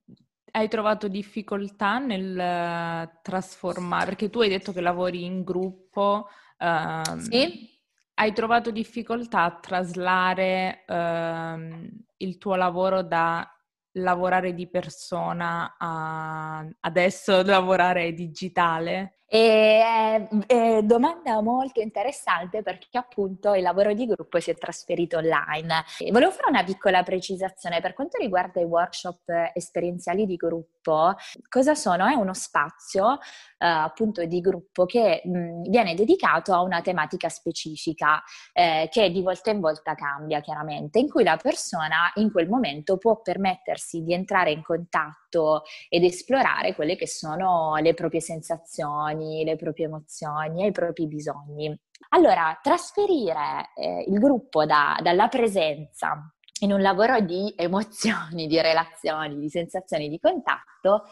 Hai 0.50 0.68
trovato 0.68 1.08
difficoltà 1.08 1.98
nel 1.98 2.38
eh, 2.38 3.20
trasformare, 3.22 4.06
perché 4.06 4.28
tu 4.28 4.40
hai 4.40 4.48
detto 4.48 4.72
che 4.72 4.80
lavori 4.80 5.24
in 5.24 5.44
gruppo. 5.44 6.28
Um, 6.58 7.18
sì. 7.18 7.76
Hai 8.14 8.32
trovato 8.32 8.72
difficoltà 8.72 9.44
a 9.44 9.58
traslare 9.60 10.84
um, 10.88 11.88
il 12.16 12.36
tuo 12.36 12.56
lavoro 12.56 13.02
da 13.02 13.48
lavorare 13.92 14.54
di 14.54 14.68
persona 14.68 15.76
a 15.78 16.66
adesso 16.80 17.42
lavorare 17.42 18.12
digitale? 18.12 19.17
E, 19.30 20.26
eh, 20.46 20.80
domanda 20.84 21.42
molto 21.42 21.80
interessante 21.80 22.62
perché 22.62 22.96
appunto 22.96 23.52
il 23.52 23.60
lavoro 23.60 23.92
di 23.92 24.06
gruppo 24.06 24.40
si 24.40 24.50
è 24.50 24.56
trasferito 24.56 25.18
online. 25.18 25.84
E 25.98 26.10
volevo 26.10 26.30
fare 26.30 26.48
una 26.48 26.64
piccola 26.64 27.02
precisazione 27.02 27.82
per 27.82 27.92
quanto 27.92 28.16
riguarda 28.18 28.60
i 28.60 28.64
workshop 28.64 29.50
esperienziali 29.52 30.24
di 30.24 30.36
gruppo. 30.36 31.14
Cosa 31.46 31.74
sono? 31.74 32.06
È 32.06 32.14
uno 32.14 32.32
spazio 32.32 33.18
eh, 33.58 33.66
appunto 33.66 34.24
di 34.24 34.40
gruppo 34.40 34.86
che 34.86 35.20
mh, 35.22 35.68
viene 35.68 35.94
dedicato 35.94 36.54
a 36.54 36.62
una 36.62 36.80
tematica 36.80 37.28
specifica 37.28 38.22
eh, 38.54 38.88
che 38.90 39.10
di 39.10 39.20
volta 39.20 39.50
in 39.50 39.60
volta 39.60 39.94
cambia 39.94 40.40
chiaramente, 40.40 40.98
in 41.00 41.10
cui 41.10 41.22
la 41.22 41.36
persona 41.36 42.10
in 42.14 42.32
quel 42.32 42.48
momento 42.48 42.96
può 42.96 43.20
permettersi 43.20 44.02
di 44.02 44.14
entrare 44.14 44.52
in 44.52 44.62
contatto 44.62 45.64
ed 45.90 46.04
esplorare 46.04 46.74
quelle 46.74 46.96
che 46.96 47.06
sono 47.06 47.74
le 47.76 47.92
proprie 47.92 48.20
sensazioni 48.20 49.17
emozioni, 49.18 49.44
le 49.44 49.56
proprie 49.56 49.86
emozioni 49.86 50.64
e 50.64 50.68
i 50.68 50.72
propri 50.72 51.06
bisogni. 51.06 51.76
Allora, 52.10 52.58
trasferire 52.62 53.70
eh, 53.74 54.04
il 54.06 54.18
gruppo 54.18 54.64
da, 54.64 54.98
dalla 55.02 55.28
presenza 55.28 56.32
in 56.60 56.72
un 56.72 56.80
lavoro 56.80 57.20
di 57.20 57.52
emozioni, 57.56 58.46
di 58.46 58.60
relazioni, 58.60 59.38
di 59.38 59.48
sensazioni 59.48 60.08
di 60.08 60.18
contatto 60.18 61.04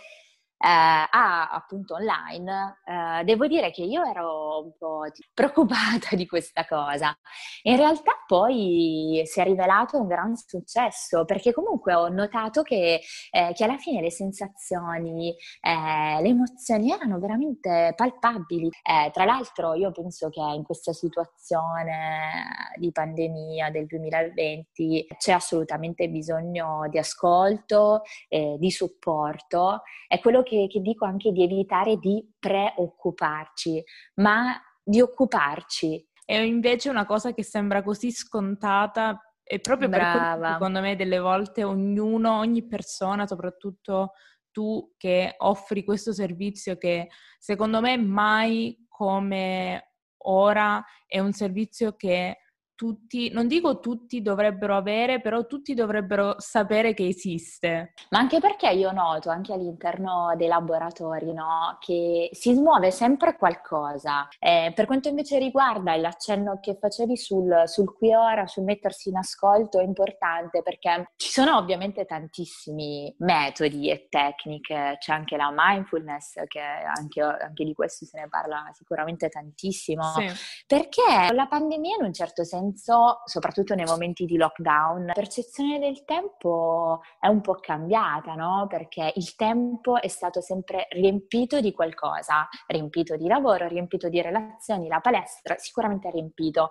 a 0.59 1.49
appunto 1.51 1.95
online, 1.95 2.79
eh, 2.85 3.25
devo 3.25 3.47
dire 3.47 3.71
che 3.71 3.83
io 3.83 4.03
ero 4.05 4.63
un 4.63 4.73
po' 4.79 5.03
preoccupata 5.35 6.15
di 6.17 6.27
questa 6.27 6.65
cosa. 6.67 7.17
In 7.63 7.77
realtà 7.77 8.13
poi 8.27 9.23
si 9.25 9.41
è 9.41 9.45
rivelato 9.45 10.01
un 10.01 10.07
gran 10.07 10.35
successo 10.37 11.25
perché 11.25 11.53
comunque 11.53 11.95
ho 11.95 12.09
notato 12.09 12.63
che, 12.63 13.01
eh, 13.31 13.53
che 13.55 13.65
alla 13.65 13.77
fine 13.77 14.01
le 14.01 14.11
sensazioni, 14.11 15.35
eh, 15.61 16.23
le 16.23 16.29
emozioni 16.29 16.91
erano 16.91 17.19
veramente 17.19 17.93
palpabili. 17.95 18.71
Eh, 18.83 19.11
tra 19.13 19.25
l'altro 19.25 19.75
io 19.75 19.91
penso 19.93 20.29
che 20.31 20.41
in 20.41 20.63
questa 20.63 20.93
situazione 20.93 22.75
di 22.79 22.91
pandemia 22.93 23.71
del 23.71 23.87
2020 23.87 25.07
c'è 25.19 25.33
assolutamente 25.33 26.09
bisogno 26.09 26.87
di 26.89 26.99
ascolto, 26.99 28.03
di 28.29 28.71
supporto. 28.71 29.83
È 30.09 30.19
quello 30.21 30.43
che, 30.47 30.67
che 30.69 30.81
dico 30.81 31.05
anche 31.05 31.33
di 31.33 31.43
evitare 31.43 31.97
di 31.97 32.25
preoccuparci, 32.39 33.83
ma 34.17 34.57
di 34.83 35.01
occuparci. 35.01 36.09
E 36.25 36.47
invece 36.47 36.89
una 36.89 37.05
cosa 37.05 37.33
che 37.33 37.43
sembra 37.43 37.83
così 37.83 38.11
scontata 38.13 39.21
e 39.43 39.61
proprio 39.61 39.89
Brava. 39.89 40.39
per 40.39 40.53
secondo 40.53 40.81
me 40.81 40.97
delle 40.97 41.19
volte 41.19 41.65
ognuno, 41.65 42.39
ogni 42.39 42.67
persona, 42.67 43.27
soprattutto 43.27 44.13
tu 44.51 44.95
che 44.97 45.35
offri 45.39 45.85
questo 45.85 46.13
servizio 46.13 46.77
che 46.77 47.09
secondo 47.39 47.81
me 47.81 47.97
mai 47.99 48.87
come 48.89 49.93
ora 50.25 50.83
è 51.07 51.21
un 51.21 51.33
servizio 51.33 51.95
che 51.95 52.39
tutti, 52.77 53.31
non 53.31 53.49
dico 53.49 53.81
tutti 53.81 54.23
dovrebbero 54.23 54.77
avere, 54.77 55.21
però 55.21 55.47
tutti 55.47 55.75
dovrebbero 55.75 56.37
sapere 56.39 56.95
che 56.95 57.09
esiste. 57.09 57.95
Ma 58.11 58.19
anche 58.19 58.39
perché 58.39 58.69
io 58.69 58.93
noto 58.93 59.31
anche 59.31 59.53
all'interno 59.53 60.35
dei 60.37 60.47
laboratori 60.47 61.33
no, 61.33 61.79
che 61.81 62.29
si 62.33 62.55
smuove 62.55 62.93
sempre 62.93 63.37
qualcosa. 63.37 64.29
Eh, 64.39 64.73
per 64.75 64.87
quanto 64.87 65.09
invece 65.09 65.39
riguarda 65.39 65.97
l'accenno 65.97 66.61
che 66.61 66.77
facevi 66.79 67.17
sul, 67.17 67.63
sul 67.65 67.93
qui 67.93 68.15
ora, 68.15 68.47
sul 68.47 68.65
mettersi 68.65 69.09
in 69.09 69.17
ascolto, 69.17 69.81
è 69.81 69.83
importante 69.83 70.63
perché 70.63 71.13
ci 71.17 71.31
sono 71.31 71.57
ovviamente 71.57 72.05
tantissimi 72.05 73.13
metodi 73.21 73.91
e 73.91 74.07
tecniche, 74.09 74.97
c'è 74.99 75.13
anche 75.13 75.37
la 75.37 75.51
mindfulness, 75.51 76.35
che 76.47 76.61
anche, 76.61 77.23
anche 77.23 77.65
di 77.65 77.73
questo 77.73 78.05
se 78.05 78.21
ne 78.21 78.29
parla 78.29 78.69
sicuramente 78.75 79.31
tantissimo, 79.31 80.03
sì. 80.13 80.27
perché 80.67 81.33
la 81.33 81.47
pandemia 81.47 81.97
in 81.99 82.05
un 82.05 82.13
certo 82.13 82.45
senso 82.45 82.65
senso, 82.67 83.23
soprattutto 83.25 83.75
nei 83.75 83.85
momenti 83.85 84.25
di 84.25 84.37
lockdown, 84.37 85.07
la 85.07 85.13
percezione 85.13 85.79
del 85.79 86.05
tempo 86.05 87.01
è 87.21 87.29
un 87.29 87.41
po' 87.41 87.55
cambiata, 87.55 88.35
no? 88.35 88.67
Perché 88.69 89.13
il 89.17 89.35
tempo 89.35 90.01
è 90.01 90.09
stato 90.09 90.41
sempre 90.41 90.87
riempito 90.91 91.61
di 91.61 91.73
qualcosa, 91.73 92.49
riempito 92.67 93.17
di 93.17 93.29
lavoro, 93.29 93.69
riempito 93.69 94.09
di 94.09 94.21
relazioni, 94.21 94.89
la 94.89 95.01
palestra 95.01 95.57
sicuramente 95.59 96.11
riempito. 96.11 96.71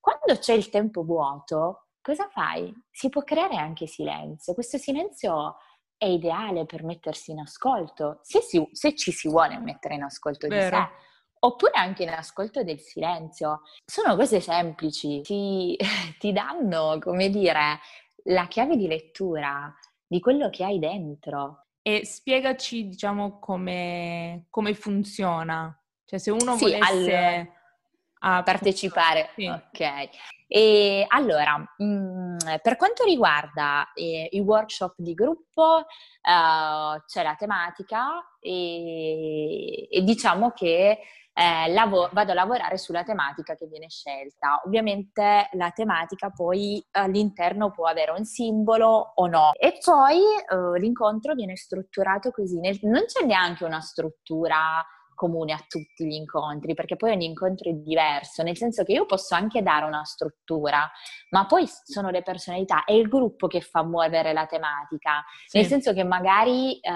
Quando 0.00 0.38
c'è 0.38 0.54
il 0.54 0.68
tempo 0.68 1.04
vuoto, 1.04 1.88
cosa 2.00 2.28
fai? 2.28 2.72
Si 2.90 3.08
può 3.08 3.22
creare 3.22 3.56
anche 3.56 3.86
silenzio. 3.86 4.54
Questo 4.54 4.78
silenzio 4.78 5.56
è 5.96 6.06
ideale 6.06 6.66
per 6.66 6.84
mettersi 6.84 7.30
in 7.30 7.40
ascolto, 7.40 8.18
se, 8.22 8.40
si, 8.40 8.66
se 8.72 8.94
ci 8.94 9.12
si 9.12 9.28
vuole 9.28 9.58
mettere 9.58 9.94
in 9.94 10.02
ascolto 10.02 10.46
Vero. 10.46 10.76
di 10.76 10.76
sé 10.76 11.14
oppure 11.46 11.72
anche 11.74 12.02
in 12.02 12.10
ascolto 12.10 12.62
del 12.62 12.80
silenzio. 12.80 13.62
Sono 13.84 14.16
cose 14.16 14.40
semplici, 14.40 15.20
ti, 15.20 15.76
ti 16.18 16.32
danno, 16.32 16.98
come 17.00 17.30
dire, 17.30 17.78
la 18.24 18.46
chiave 18.48 18.76
di 18.76 18.86
lettura 18.86 19.74
di 20.06 20.20
quello 20.20 20.50
che 20.50 20.64
hai 20.64 20.78
dentro. 20.78 21.66
E 21.82 22.04
spiegaci, 22.04 22.88
diciamo, 22.88 23.38
come, 23.38 24.46
come 24.50 24.74
funziona. 24.74 25.76
Cioè, 26.04 26.18
se 26.18 26.30
uno 26.30 26.56
sì, 26.56 26.64
volesse... 26.64 26.84
Allora 26.84 27.54
a 28.20 28.42
partecipare. 28.42 29.30
Sì. 29.36 29.46
Ok. 29.46 30.08
E 30.48 31.04
allora, 31.08 31.58
mh, 31.76 31.84
mm, 31.84 32.36
per 32.62 32.76
quanto 32.76 33.04
riguarda 33.04 33.92
eh, 33.94 34.28
i 34.30 34.40
workshop 34.40 34.94
di 34.96 35.14
gruppo, 35.14 35.80
eh, 35.80 37.02
c'è 37.06 37.22
la 37.22 37.34
tematica 37.36 38.36
e, 38.40 39.88
e 39.90 40.02
diciamo 40.02 40.50
che 40.52 41.00
eh, 41.38 41.70
lav- 41.72 42.10
vado 42.12 42.30
a 42.30 42.34
lavorare 42.34 42.78
sulla 42.78 43.04
tematica 43.04 43.54
che 43.54 43.66
viene 43.66 43.90
scelta. 43.90 44.62
Ovviamente 44.64 45.50
la 45.52 45.70
tematica 45.70 46.30
poi 46.30 46.82
all'interno 46.92 47.70
può 47.70 47.86
avere 47.86 48.12
un 48.12 48.24
simbolo 48.24 49.12
o 49.14 49.26
no. 49.26 49.52
E 49.52 49.78
poi 49.84 50.16
eh, 50.18 50.78
l'incontro 50.78 51.34
viene 51.34 51.56
strutturato 51.56 52.30
così, 52.30 52.58
nel- 52.58 52.78
non 52.82 53.04
c'è 53.04 53.26
neanche 53.26 53.64
una 53.64 53.80
struttura 53.80 54.82
comune 55.16 55.52
a 55.52 55.64
tutti 55.66 56.06
gli 56.06 56.12
incontri, 56.12 56.74
perché 56.74 56.94
poi 56.94 57.10
ogni 57.10 57.26
incontro 57.26 57.68
è 57.68 57.72
diverso, 57.72 58.44
nel 58.44 58.56
senso 58.56 58.84
che 58.84 58.92
io 58.92 59.06
posso 59.06 59.34
anche 59.34 59.62
dare 59.62 59.84
una 59.84 60.04
struttura, 60.04 60.88
ma 61.30 61.46
poi 61.46 61.66
sono 61.66 62.10
le 62.10 62.22
personalità, 62.22 62.84
è 62.84 62.92
il 62.92 63.08
gruppo 63.08 63.48
che 63.48 63.60
fa 63.60 63.82
muovere 63.82 64.32
la 64.32 64.46
tematica, 64.46 65.24
sì. 65.46 65.56
nel 65.56 65.66
senso 65.66 65.92
che 65.92 66.04
magari 66.04 66.78
eh, 66.78 66.92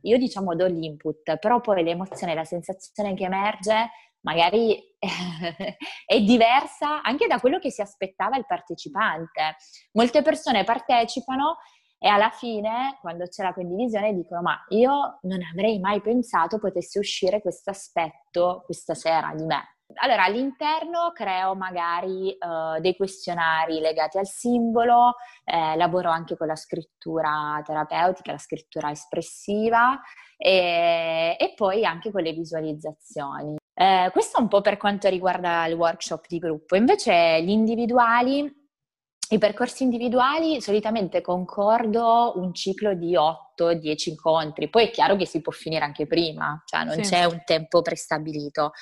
io 0.00 0.16
diciamo 0.16 0.54
do 0.54 0.64
l'input, 0.64 1.36
però 1.36 1.60
poi 1.60 1.84
l'emozione, 1.84 2.34
la 2.34 2.44
sensazione 2.44 3.12
che 3.12 3.24
emerge 3.24 3.90
magari 4.24 4.82
è 6.06 6.20
diversa 6.20 7.02
anche 7.02 7.26
da 7.26 7.38
quello 7.38 7.58
che 7.58 7.70
si 7.70 7.82
aspettava 7.82 8.36
il 8.36 8.46
partecipante. 8.46 9.56
Molte 9.92 10.22
persone 10.22 10.64
partecipano 10.64 11.58
e 12.04 12.08
alla 12.08 12.28
fine, 12.28 12.98
quando 13.00 13.24
c'è 13.24 13.42
la 13.42 13.54
condivisione, 13.54 14.12
dicono: 14.12 14.42
Ma 14.42 14.62
io 14.68 15.20
non 15.22 15.40
avrei 15.50 15.78
mai 15.78 16.02
pensato 16.02 16.58
potesse 16.58 16.98
uscire 16.98 17.40
questo 17.40 17.70
aspetto 17.70 18.60
questa 18.66 18.92
sera 18.92 19.32
di 19.34 19.46
me. 19.46 19.76
Allora, 19.94 20.24
all'interno 20.24 21.12
creo 21.14 21.54
magari 21.54 22.36
uh, 22.38 22.78
dei 22.78 22.94
questionari 22.94 23.80
legati 23.80 24.18
al 24.18 24.26
simbolo, 24.26 25.14
eh, 25.44 25.76
lavoro 25.76 26.10
anche 26.10 26.36
con 26.36 26.46
la 26.46 26.56
scrittura 26.56 27.62
terapeutica, 27.64 28.32
la 28.32 28.38
scrittura 28.38 28.90
espressiva 28.90 29.98
e, 30.36 31.36
e 31.38 31.54
poi 31.56 31.86
anche 31.86 32.10
con 32.10 32.20
le 32.20 32.32
visualizzazioni. 32.32 33.56
Eh, 33.72 34.10
questo 34.12 34.42
un 34.42 34.48
po' 34.48 34.60
per 34.60 34.76
quanto 34.76 35.08
riguarda 35.08 35.64
il 35.68 35.74
workshop 35.74 36.26
di 36.28 36.38
gruppo. 36.38 36.76
Invece 36.76 37.40
gli 37.42 37.50
individuali 37.50 38.63
i 39.34 39.38
percorsi 39.38 39.82
individuali 39.82 40.60
solitamente 40.60 41.20
concordo 41.20 42.34
un 42.36 42.54
ciclo 42.54 42.94
di 42.94 43.16
8-10 43.16 44.10
incontri, 44.10 44.68
poi 44.68 44.86
è 44.86 44.90
chiaro 44.90 45.16
che 45.16 45.26
si 45.26 45.40
può 45.40 45.52
finire 45.52 45.84
anche 45.84 46.06
prima, 46.06 46.62
cioè 46.64 46.84
non 46.84 47.02
sì. 47.02 47.10
c'è 47.10 47.24
un 47.24 47.42
tempo 47.44 47.82
prestabilito, 47.82 48.72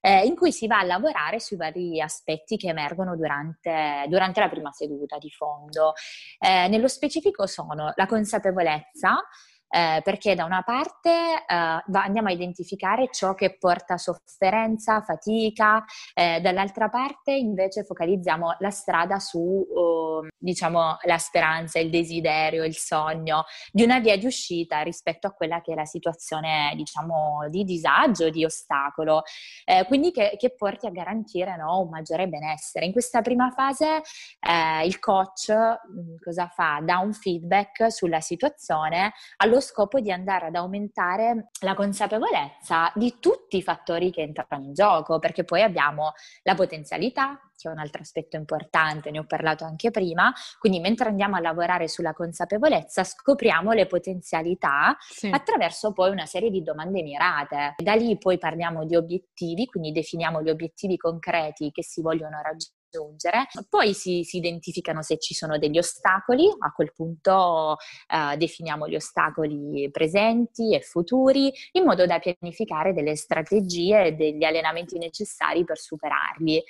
eh, 0.00 0.24
in 0.24 0.36
cui 0.36 0.52
si 0.52 0.68
va 0.68 0.78
a 0.78 0.84
lavorare 0.84 1.40
sui 1.40 1.56
vari 1.56 2.00
aspetti 2.00 2.56
che 2.56 2.68
emergono 2.68 3.16
durante, 3.16 4.06
durante 4.08 4.38
la 4.38 4.48
prima 4.48 4.70
seduta 4.70 5.18
di 5.18 5.30
fondo. 5.30 5.94
Eh, 6.38 6.68
nello 6.68 6.88
specifico 6.88 7.46
sono 7.46 7.92
la 7.96 8.06
consapevolezza, 8.06 9.20
eh, 9.68 10.00
perché 10.02 10.34
da 10.34 10.44
una 10.44 10.62
parte 10.62 11.10
eh, 11.10 11.44
va, 11.46 12.02
andiamo 12.02 12.28
a 12.28 12.32
identificare 12.32 13.08
ciò 13.10 13.34
che 13.34 13.56
porta 13.58 13.96
sofferenza, 13.98 15.02
fatica, 15.02 15.84
eh, 16.14 16.40
dall'altra 16.40 16.88
parte 16.88 17.32
invece 17.32 17.84
focalizziamo 17.84 18.56
la 18.58 18.70
strada 18.70 19.18
su, 19.18 19.38
uh, 19.38 20.26
diciamo, 20.38 20.96
la 21.02 21.18
speranza, 21.18 21.78
il 21.78 21.90
desiderio, 21.90 22.64
il 22.64 22.76
sogno 22.76 23.44
di 23.72 23.82
una 23.82 23.98
via 24.00 24.16
di 24.16 24.26
uscita 24.26 24.80
rispetto 24.80 25.26
a 25.26 25.32
quella 25.32 25.60
che 25.60 25.72
è 25.72 25.74
la 25.74 25.84
situazione, 25.84 26.72
diciamo, 26.74 27.46
di 27.48 27.64
disagio, 27.64 28.30
di 28.30 28.44
ostacolo, 28.44 29.22
eh, 29.64 29.84
quindi 29.86 30.10
che, 30.10 30.34
che, 30.38 30.54
porti 30.54 30.86
a 30.86 30.90
garantire 30.90 31.56
no, 31.56 31.80
un 31.80 31.88
maggiore 31.88 32.26
benessere. 32.28 32.86
In 32.86 32.92
questa 32.92 33.20
prima 33.20 33.50
fase 33.50 34.02
eh, 34.40 34.86
il 34.86 34.98
coach 34.98 35.50
mh, 35.50 36.00
mm, 36.00 36.16
cosa 36.22 36.48
fa? 36.48 36.80
Dà 36.82 36.98
un 36.98 37.12
feedback 37.12 37.92
sulla 37.92 38.20
situazione, 38.20 39.12
allo 39.36 39.57
allo 39.58 39.60
scopo 39.60 40.00
di 40.00 40.12
andare 40.12 40.46
ad 40.46 40.54
aumentare 40.54 41.48
la 41.60 41.74
consapevolezza 41.74 42.92
di 42.94 43.16
tutti 43.18 43.56
i 43.56 43.62
fattori 43.62 44.10
che 44.10 44.22
entrano 44.22 44.64
in 44.64 44.72
gioco, 44.72 45.18
perché 45.18 45.44
poi 45.44 45.62
abbiamo 45.62 46.12
la 46.44 46.54
potenzialità, 46.54 47.40
che 47.56 47.68
è 47.68 47.72
un 47.72 47.78
altro 47.78 48.02
aspetto 48.02 48.36
importante, 48.36 49.10
ne 49.10 49.18
ho 49.18 49.26
parlato 49.26 49.64
anche 49.64 49.90
prima, 49.90 50.32
quindi 50.60 50.78
mentre 50.78 51.08
andiamo 51.08 51.36
a 51.36 51.40
lavorare 51.40 51.88
sulla 51.88 52.12
consapevolezza 52.12 53.02
scopriamo 53.02 53.72
le 53.72 53.86
potenzialità 53.86 54.96
sì. 55.00 55.28
attraverso 55.28 55.92
poi 55.92 56.10
una 56.10 56.26
serie 56.26 56.50
di 56.50 56.62
domande 56.62 57.02
mirate. 57.02 57.74
Da 57.76 57.94
lì 57.94 58.16
poi 58.16 58.38
parliamo 58.38 58.84
di 58.84 58.94
obiettivi, 58.94 59.66
quindi 59.66 59.90
definiamo 59.90 60.40
gli 60.40 60.50
obiettivi 60.50 60.96
concreti 60.96 61.72
che 61.72 61.82
si 61.82 62.00
vogliono 62.00 62.40
raggiungere 62.40 62.76
raggiungere. 62.88 63.46
Poi 63.68 63.94
si, 63.94 64.24
si, 64.24 64.38
identificano 64.38 65.02
se 65.02 65.18
ci 65.18 65.34
sono 65.34 65.58
degli 65.58 65.78
ostacoli, 65.78 66.46
a 66.58 66.72
quel 66.72 66.92
punto 66.94 67.76
eh, 68.08 68.36
definiamo 68.36 68.88
gli 68.88 68.94
ostacoli 68.94 69.88
presenti 69.90 70.74
e 70.74 70.80
futuri 70.80 71.52
in 71.72 71.84
modo 71.84 72.06
da 72.06 72.18
pianificare 72.18 72.92
delle 72.92 73.16
strategie 73.16 74.06
e 74.06 74.12
degli 74.12 74.44
allenamenti 74.44 74.98
necessari 74.98 75.64
per 75.64 75.78
superarli. 75.78 76.62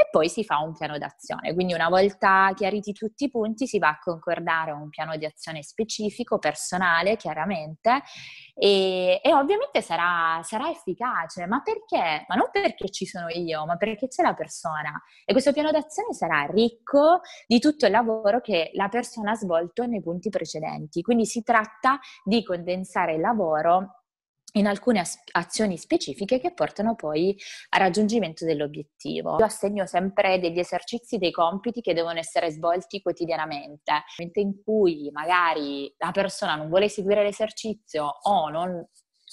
E 0.00 0.06
poi 0.12 0.28
si 0.28 0.44
fa 0.44 0.58
un 0.60 0.74
piano 0.74 0.96
d'azione. 0.96 1.52
Quindi 1.54 1.74
una 1.74 1.88
volta 1.88 2.52
chiariti 2.54 2.92
tutti 2.92 3.24
i 3.24 3.30
punti 3.30 3.66
si 3.66 3.80
va 3.80 3.88
a 3.88 3.98
concordare 3.98 4.70
un 4.70 4.90
piano 4.90 5.16
di 5.16 5.24
azione 5.24 5.64
specifico, 5.64 6.38
personale, 6.38 7.16
chiaramente, 7.16 8.02
e, 8.54 9.20
e 9.20 9.34
ovviamente 9.34 9.82
sarà, 9.82 10.40
sarà 10.44 10.70
efficace. 10.70 11.46
Ma 11.46 11.62
perché? 11.62 12.24
Ma 12.28 12.36
non 12.36 12.48
perché 12.52 12.90
ci 12.90 13.06
sono 13.06 13.26
io, 13.28 13.66
ma 13.66 13.76
perché 13.76 14.06
c'è 14.06 14.22
la 14.22 14.34
persona. 14.34 15.02
E 15.24 15.32
questo 15.32 15.52
piano 15.52 15.72
d'azione 15.72 16.12
sarà 16.12 16.46
ricco 16.48 17.22
di 17.48 17.58
tutto 17.58 17.86
il 17.86 17.90
lavoro 17.90 18.40
che 18.40 18.70
la 18.74 18.88
persona 18.88 19.32
ha 19.32 19.34
svolto 19.34 19.84
nei 19.84 20.00
punti 20.00 20.28
precedenti. 20.28 21.02
Quindi 21.02 21.26
si 21.26 21.42
tratta 21.42 21.98
di 22.22 22.44
condensare 22.44 23.14
il 23.14 23.20
lavoro 23.20 23.97
in 24.52 24.66
alcune 24.66 25.00
as- 25.00 25.22
azioni 25.32 25.76
specifiche 25.76 26.40
che 26.40 26.52
portano 26.52 26.94
poi 26.94 27.36
al 27.70 27.80
raggiungimento 27.80 28.44
dell'obiettivo. 28.44 29.36
Io 29.38 29.44
assegno 29.44 29.86
sempre 29.86 30.38
degli 30.38 30.58
esercizi, 30.58 31.18
dei 31.18 31.30
compiti 31.30 31.80
che 31.80 31.94
devono 31.94 32.18
essere 32.18 32.50
svolti 32.50 33.02
quotidianamente. 33.02 33.92
Nel 33.92 34.30
momento 34.34 34.40
in 34.40 34.62
cui 34.62 35.10
magari 35.12 35.92
la 35.98 36.10
persona 36.12 36.54
non 36.54 36.68
vuole 36.68 36.88
seguire 36.88 37.22
l'esercizio 37.22 38.04
o 38.22 38.48
non 38.48 38.86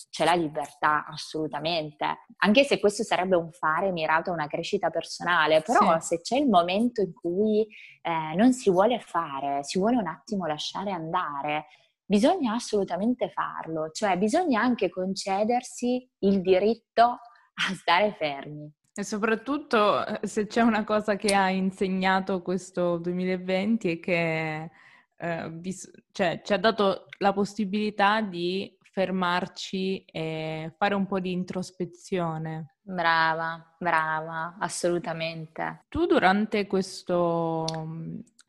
c'è 0.10 0.26
la 0.26 0.34
libertà 0.34 1.06
assolutamente, 1.06 2.26
anche 2.38 2.64
se 2.64 2.80
questo 2.80 3.04
sarebbe 3.04 3.36
un 3.36 3.52
fare 3.52 3.92
mirato 3.92 4.30
a 4.30 4.34
una 4.34 4.48
crescita 4.48 4.90
personale, 4.90 5.62
però 5.62 6.00
sì. 6.00 6.08
se 6.08 6.22
c'è 6.22 6.38
il 6.38 6.50
momento 6.50 7.02
in 7.02 7.14
cui 7.14 7.66
eh, 8.02 8.36
non 8.36 8.52
si 8.52 8.70
vuole 8.70 9.00
fare, 9.00 9.64
si 9.64 9.80
vuole 9.80 9.96
un 9.96 10.08
attimo 10.08 10.46
lasciare 10.46 10.92
andare, 10.92 11.68
bisogna 12.06 12.54
assolutamente 12.54 13.30
farlo, 13.30 13.90
cioè 13.92 14.18
bisogna 14.18 14.62
anche 14.62 14.90
concedersi 14.90 16.08
il 16.20 16.42
diritto 16.42 17.04
a 17.04 17.74
stare 17.74 18.16
fermi. 18.18 18.72
E 18.98 19.04
soprattutto 19.04 20.06
eh, 20.06 20.26
se 20.26 20.48
c'è 20.48 20.62
una 20.62 20.86
cosa 20.86 21.18
che 21.18 21.36
ha 21.36 21.50
insegnato 21.50 22.42
questo 22.42 22.98
2020 22.98 23.92
è 23.92 24.00
che 24.00 24.72
eh, 25.18 25.50
bis- 25.52 25.92
cioè, 26.12 26.42
ci 26.44 26.54
ha 26.54 26.58
dato 26.58 27.08
la 27.18 27.34
possibilità 27.34 28.22
di 28.22 28.74
fermarci 28.96 30.06
e 30.06 30.74
fare 30.78 30.96
un 30.96 31.06
po' 31.06 31.20
di 31.20 31.34
introspezione. 31.34 32.76
Brava, 32.82 33.76
brava, 33.78 34.56
assolutamente. 34.60 35.84
Tu 35.90 36.06
durante 36.06 36.66
questo, 36.66 37.66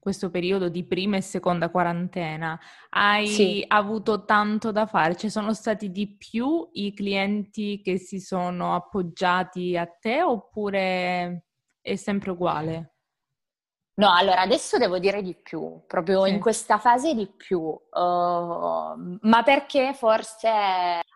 questo 0.07 0.31
periodo 0.31 0.69
di 0.69 0.87
prima 0.87 1.17
e 1.17 1.21
seconda 1.21 1.69
quarantena 1.69 2.57
hai 2.91 3.27
sì. 3.27 3.65
avuto 3.67 4.25
tanto 4.25 4.71
da 4.71 4.87
fare? 4.87 5.17
Ci 5.17 5.29
sono 5.29 5.53
stati 5.53 5.91
di 5.91 6.17
più 6.17 6.69
i 6.75 6.95
clienti 6.95 7.81
che 7.83 7.99
si 7.99 8.21
sono 8.21 8.77
appoggiati 8.77 9.77
a 9.77 9.85
te 9.85 10.23
oppure 10.23 11.47
è 11.81 11.97
sempre 11.97 12.31
uguale? 12.31 12.95
No, 13.95 14.13
allora 14.13 14.43
adesso 14.43 14.79
devo 14.79 15.01
dire 15.01 15.23
di 15.23 15.35
più, 15.35 15.83
proprio 15.89 16.25
sì. 16.25 16.31
in 16.31 16.39
questa 16.39 16.79
fase 16.79 17.13
di 17.13 17.27
più, 17.27 17.59
uh, 17.59 17.79
ma 17.91 19.43
perché 19.45 19.93
forse 19.93 20.49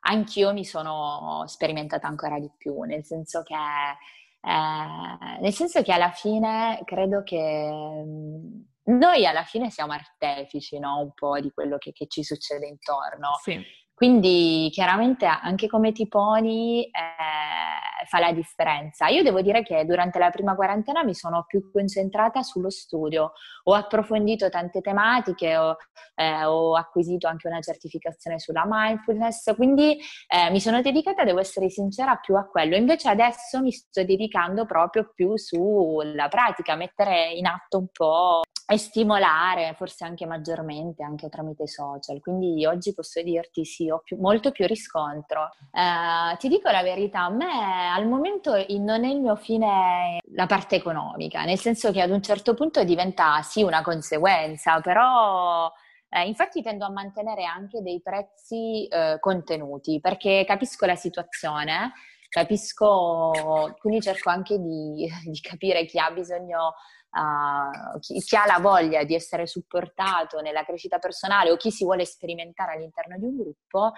anch'io 0.01 0.53
mi 0.53 0.65
sono 0.65 1.45
sperimentata 1.47 2.09
ancora 2.09 2.41
di 2.41 2.51
più, 2.59 2.81
nel 2.83 3.05
senso 3.05 3.45
che, 3.45 3.55
eh, 3.55 5.39
nel 5.41 5.53
senso 5.53 5.81
che 5.83 5.93
alla 5.93 6.11
fine 6.11 6.81
credo 6.85 7.23
che 7.23 8.03
mm, 8.05 8.63
noi 8.91 9.27
alla 9.27 9.45
fine 9.45 9.71
siamo 9.71 9.93
artefici, 9.93 10.79
no? 10.79 10.99
Un 10.99 11.13
po' 11.15 11.39
di 11.41 11.51
quello 11.51 11.79
che, 11.79 11.93
che 11.93 12.07
ci 12.07 12.23
succede 12.23 12.67
intorno. 12.67 13.39
Sì. 13.43 13.63
Quindi 14.01 14.71
chiaramente 14.73 15.27
anche 15.27 15.67
come 15.67 15.93
ti 15.93 16.09
poni 16.09 16.85
eh, 16.85 18.07
fa 18.07 18.19
la 18.19 18.33
differenza. 18.33 19.09
Io 19.09 19.23
devo 19.23 19.43
dire 19.43 19.63
che 19.63 19.85
durante 19.85 20.19
la 20.19 20.31
prima 20.31 20.55
quarantena 20.55 21.05
mi 21.05 21.13
sono 21.13 21.45
più 21.47 21.71
concentrata 21.71 22.41
sullo 22.41 22.71
studio, 22.71 23.33
ho 23.65 23.75
approfondito 23.75 24.49
tante 24.49 24.81
tematiche, 24.81 25.55
ho, 25.55 25.77
eh, 26.15 26.45
ho 26.47 26.77
acquisito 26.77 27.29
anche 27.29 27.47
una 27.47 27.61
certificazione 27.61 28.39
sulla 28.39 28.65
mindfulness, 28.67 29.55
quindi 29.55 29.99
eh, 30.29 30.51
mi 30.51 30.61
sono 30.61 30.81
dedicata, 30.81 31.25
devo 31.25 31.41
essere 31.41 31.69
sincera, 31.69 32.17
più 32.17 32.37
a 32.37 32.47
quello. 32.47 32.77
Invece 32.77 33.11
adesso 33.11 33.61
mi 33.61 33.71
sto 33.71 34.03
dedicando 34.03 34.65
proprio 34.65 35.13
più 35.15 35.37
sulla 35.37 36.29
pratica, 36.29 36.75
mettere 36.75 37.33
in 37.33 37.45
atto 37.45 37.77
un 37.77 37.89
po' 37.93 38.41
e 38.71 38.79
stimolare 38.79 39.75
forse 39.77 40.05
anche 40.05 40.27
maggiormente 40.27 41.03
anche 41.03 41.29
tramite 41.29 41.65
i 41.65 41.67
social. 41.67 42.21
Quindi 42.21 42.65
oggi 42.67 42.95
posso 42.95 43.21
dirti 43.21 43.65
sì, 43.65 43.91
ho 43.91 43.99
più, 43.99 44.17
molto 44.19 44.53
più 44.53 44.65
riscontro. 44.65 45.51
Eh, 45.73 46.37
ti 46.37 46.47
dico 46.47 46.71
la 46.71 46.83
verità, 46.83 47.23
a 47.23 47.31
me 47.31 47.91
al 47.93 48.07
momento 48.07 48.53
non 48.79 49.05
è 49.05 49.09
il 49.09 49.21
mio 49.21 49.35
fine 49.35 50.19
la 50.35 50.47
parte 50.47 50.77
economica, 50.77 51.45
nel 51.45 51.59
senso 51.59 51.91
che 51.91 52.01
ad 52.01 52.11
un 52.11 52.23
certo 52.23 52.55
punto 52.55 52.85
diventa 52.85 53.43
sì 53.43 53.65
una 53.65 53.83
conseguenza, 53.83 54.81
però 54.81 55.69
eh, 56.09 56.29
infatti 56.29 56.63
tendo 56.63 56.85
a 56.85 56.91
mantenere 56.91 57.43
anche 57.45 57.83
dei 57.83 58.01
prezzi 58.01 58.87
eh, 58.87 59.17
contenuti 59.19 59.99
perché 60.01 60.45
capisco 60.47 60.87
la 60.87 60.95
situazione, 60.95 61.93
capisco, 62.29 63.33
quindi 63.81 64.01
cerco 64.01 64.31
anche 64.31 64.61
di, 64.61 65.11
di 65.25 65.41
capire 65.41 65.85
chi 65.87 65.99
ha 65.99 66.13
bisogno 66.13 66.75
uh, 67.11 67.99
chi, 67.99 68.21
chi, 68.21 68.37
ha 68.37 68.45
la 68.47 68.59
voglia 68.61 69.05
di 69.05 69.15
essere 69.15 69.47
supportato 69.47 70.41
nella 70.41 70.65
crescita 70.65 70.99
personale 70.99 71.51
o 71.51 71.57
chi 71.57 71.71
si 71.71 71.85
vuole 71.85 72.05
sperimentare 72.05 72.75
all'interno 72.75 73.17
di 73.19 73.25
un 73.25 73.37
gruppo, 73.37 73.93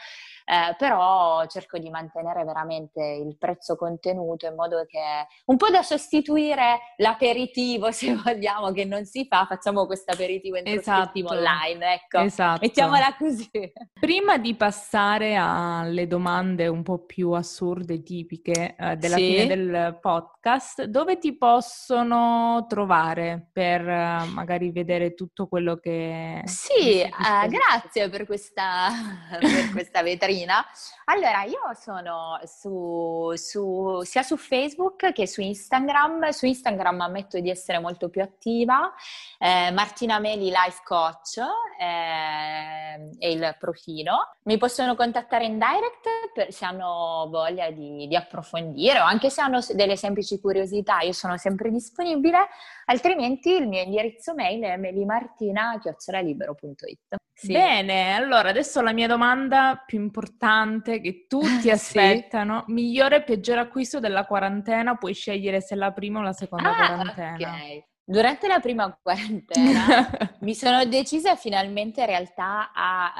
eh, 0.44 0.74
però 0.76 1.44
cerco 1.46 1.78
di 1.78 1.90
mantenere 1.90 2.44
veramente 2.44 3.02
il 3.02 3.36
prezzo 3.36 3.76
contenuto 3.76 4.46
in 4.46 4.54
modo 4.54 4.84
che 4.86 5.26
un 5.46 5.56
po' 5.56 5.70
da 5.70 5.82
sostituire 5.82 6.94
l'aperitivo, 6.96 7.90
se 7.92 8.14
vogliamo, 8.14 8.72
che 8.72 8.84
non 8.84 9.04
si 9.04 9.26
fa, 9.28 9.46
facciamo 9.46 9.86
questo 9.86 10.12
aperitivo 10.12 10.56
introspettivo 10.56 11.32
esatto. 11.32 11.40
online, 11.40 11.94
ecco, 11.94 12.18
esatto. 12.20 12.60
mettiamola 12.62 13.16
così. 13.18 13.50
Prima 14.00 14.38
di 14.38 14.54
passare 14.54 15.36
alle 15.36 16.06
domande 16.06 16.66
un 16.66 16.82
po' 16.82 17.04
più 17.04 17.32
assurde, 17.32 18.02
tipiche 18.02 18.74
eh, 18.76 18.96
della 18.96 19.16
sì. 19.16 19.26
fine 19.26 19.46
del 19.46 19.98
podcast, 20.00 20.84
dove 20.84 21.18
ti 21.18 21.36
possono 21.36 22.64
trovare? 22.68 23.01
Fare 23.02 23.48
per 23.52 23.82
magari 23.82 24.70
vedere 24.70 25.14
tutto 25.14 25.48
quello 25.48 25.76
che... 25.76 26.42
Sì, 26.44 27.02
uh, 27.04 27.48
grazie 27.48 28.08
per 28.08 28.24
questa, 28.26 28.90
per 29.40 29.70
questa 29.72 30.02
vetrina. 30.02 30.64
Allora, 31.06 31.42
io 31.42 31.60
sono 31.74 32.38
su, 32.44 33.32
su, 33.34 34.02
sia 34.04 34.22
su 34.22 34.36
Facebook 34.36 35.12
che 35.12 35.26
su 35.26 35.40
Instagram. 35.40 36.28
Su 36.28 36.46
Instagram 36.46 37.00
ammetto 37.00 37.40
di 37.40 37.50
essere 37.50 37.80
molto 37.80 38.08
più 38.08 38.22
attiva. 38.22 38.92
Eh, 39.38 39.72
Martina 39.72 40.20
Meli 40.20 40.50
Life 40.50 40.82
Coach 40.84 41.38
eh, 41.80 42.51
è 43.22 43.26
il 43.26 43.56
profilo. 43.58 44.36
Mi 44.44 44.58
possono 44.58 44.96
contattare 44.96 45.44
in 45.44 45.54
direct 45.54 46.32
per, 46.34 46.52
se 46.52 46.64
hanno 46.64 47.28
voglia 47.30 47.70
di, 47.70 48.08
di 48.08 48.16
approfondire 48.16 48.98
o 48.98 49.04
anche 49.04 49.30
se 49.30 49.40
hanno 49.40 49.60
delle 49.74 49.96
semplici 49.96 50.40
curiosità. 50.40 51.00
Io 51.00 51.12
sono 51.12 51.36
sempre 51.36 51.70
disponibile 51.70 52.48
altrimenti 52.86 53.50
il 53.50 53.68
mio 53.68 53.82
indirizzo 53.82 54.34
mail 54.34 54.62
è 54.62 54.76
melimartina.it. 54.76 57.16
Sì. 57.34 57.52
Bene, 57.52 58.14
allora 58.14 58.50
adesso 58.50 58.82
la 58.82 58.92
mia 58.92 59.06
domanda 59.06 59.82
più 59.86 60.00
importante 60.00 61.00
che 61.00 61.26
tutti 61.28 61.70
aspettano, 61.70 62.64
sì. 62.66 62.72
migliore 62.72 63.16
e 63.16 63.22
peggiore 63.22 63.60
acquisto 63.60 64.00
della 64.00 64.26
quarantena, 64.26 64.96
puoi 64.96 65.14
scegliere 65.14 65.60
se 65.60 65.74
la 65.74 65.92
prima 65.92 66.18
o 66.18 66.22
la 66.22 66.32
seconda 66.32 66.70
ah, 66.70 66.86
quarantena. 66.86 67.52
Ok. 67.52 67.90
Durante 68.04 68.48
la 68.48 68.58
prima 68.58 68.92
quarantena 69.00 70.10
mi 70.40 70.54
sono 70.54 70.84
decisa 70.84 71.36
finalmente 71.36 72.00
in 72.00 72.06
realtà 72.06 72.72
a, 72.72 73.12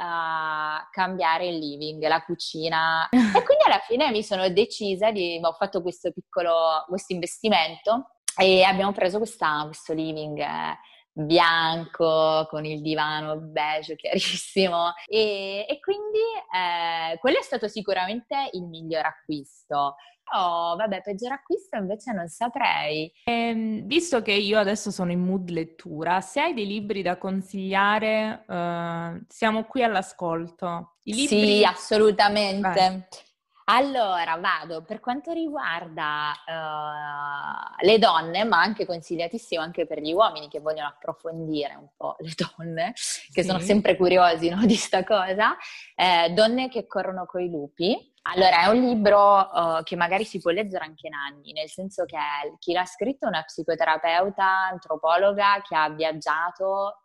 a, 0.75 0.89
cambiare 0.91 1.47
il 1.47 1.57
living, 1.57 2.05
la 2.07 2.23
cucina. 2.23 3.07
E 3.09 3.17
quindi 3.43 3.63
alla 3.65 3.79
fine 3.79 4.11
mi 4.11 4.23
sono 4.23 4.47
decisa 4.49 5.11
di, 5.11 5.39
ho 5.41 5.53
fatto 5.53 5.81
questo 5.81 6.11
piccolo, 6.11 6.85
questo 6.87 7.13
investimento 7.13 8.17
e 8.35 8.63
abbiamo 8.63 8.91
preso 8.91 9.19
questa, 9.19 9.63
questo 9.65 9.93
living 9.93 10.37
eh, 10.39 10.77
bianco 11.13 12.47
con 12.49 12.65
il 12.65 12.81
divano 12.81 13.37
beige 13.37 13.95
chiarissimo 13.95 14.93
e, 15.05 15.65
e 15.69 15.79
quindi 15.79 16.17
eh, 16.51 17.17
quello 17.19 17.37
è 17.37 17.43
stato 17.43 17.67
sicuramente 17.67 18.49
il 18.53 18.63
miglior 18.63 19.05
acquisto. 19.05 19.95
Oh, 20.35 20.75
vabbè, 20.77 21.01
peggior 21.01 21.33
acquisto 21.33 21.77
invece 21.77 22.13
non 22.13 22.27
saprei. 22.27 23.11
Eh, 23.25 23.81
visto 23.83 24.21
che 24.21 24.31
io 24.31 24.57
adesso 24.57 24.89
sono 24.89 25.11
in 25.11 25.19
mood 25.19 25.49
lettura, 25.49 26.21
se 26.21 26.39
hai 26.39 26.53
dei 26.53 26.65
libri 26.65 27.01
da 27.01 27.17
consigliare, 27.17 28.45
eh, 28.47 29.21
siamo 29.27 29.65
qui 29.65 29.83
all'ascolto. 29.83 30.95
I 31.03 31.13
libri... 31.13 31.57
Sì, 31.57 31.63
assolutamente. 31.65 32.69
Beh. 32.69 33.31
Allora, 33.65 34.35
vado, 34.37 34.83
per 34.83 34.99
quanto 34.99 35.31
riguarda 35.31 36.33
uh, 36.45 37.85
le 37.85 37.97
donne, 37.97 38.43
ma 38.43 38.59
anche 38.59 38.85
consigliatissimo 38.85 39.61
anche 39.61 39.85
per 39.87 39.99
gli 39.99 40.11
uomini 40.11 40.49
che 40.49 40.59
vogliono 40.59 40.89
approfondire 40.89 41.75
un 41.75 41.87
po' 41.95 42.17
le 42.19 42.33
donne, 42.35 42.91
che 43.31 43.41
sì. 43.41 43.43
sono 43.43 43.59
sempre 43.59 43.95
curiosi 43.95 44.49
no, 44.49 44.65
di 44.65 44.75
sta 44.75 45.03
cosa, 45.03 45.55
eh, 45.95 46.31
Donne 46.31 46.67
che 46.67 46.87
corrono 46.87 47.25
coi 47.25 47.49
lupi. 47.49 48.11
Allora, 48.23 48.63
è 48.63 48.67
un 48.67 48.81
libro 48.81 49.49
uh, 49.51 49.83
che 49.83 49.95
magari 49.95 50.23
si 50.25 50.39
può 50.39 50.51
leggere 50.51 50.85
anche 50.85 51.07
in 51.07 51.13
anni, 51.13 51.51
nel 51.53 51.69
senso 51.69 52.05
che 52.05 52.17
chi 52.59 52.73
l'ha 52.73 52.85
scritto 52.85 53.25
è 53.25 53.29
una 53.29 53.43
psicoterapeuta, 53.43 54.45
antropologa 54.71 55.61
che 55.67 55.75
ha 55.75 55.89
viaggiato 55.89 57.02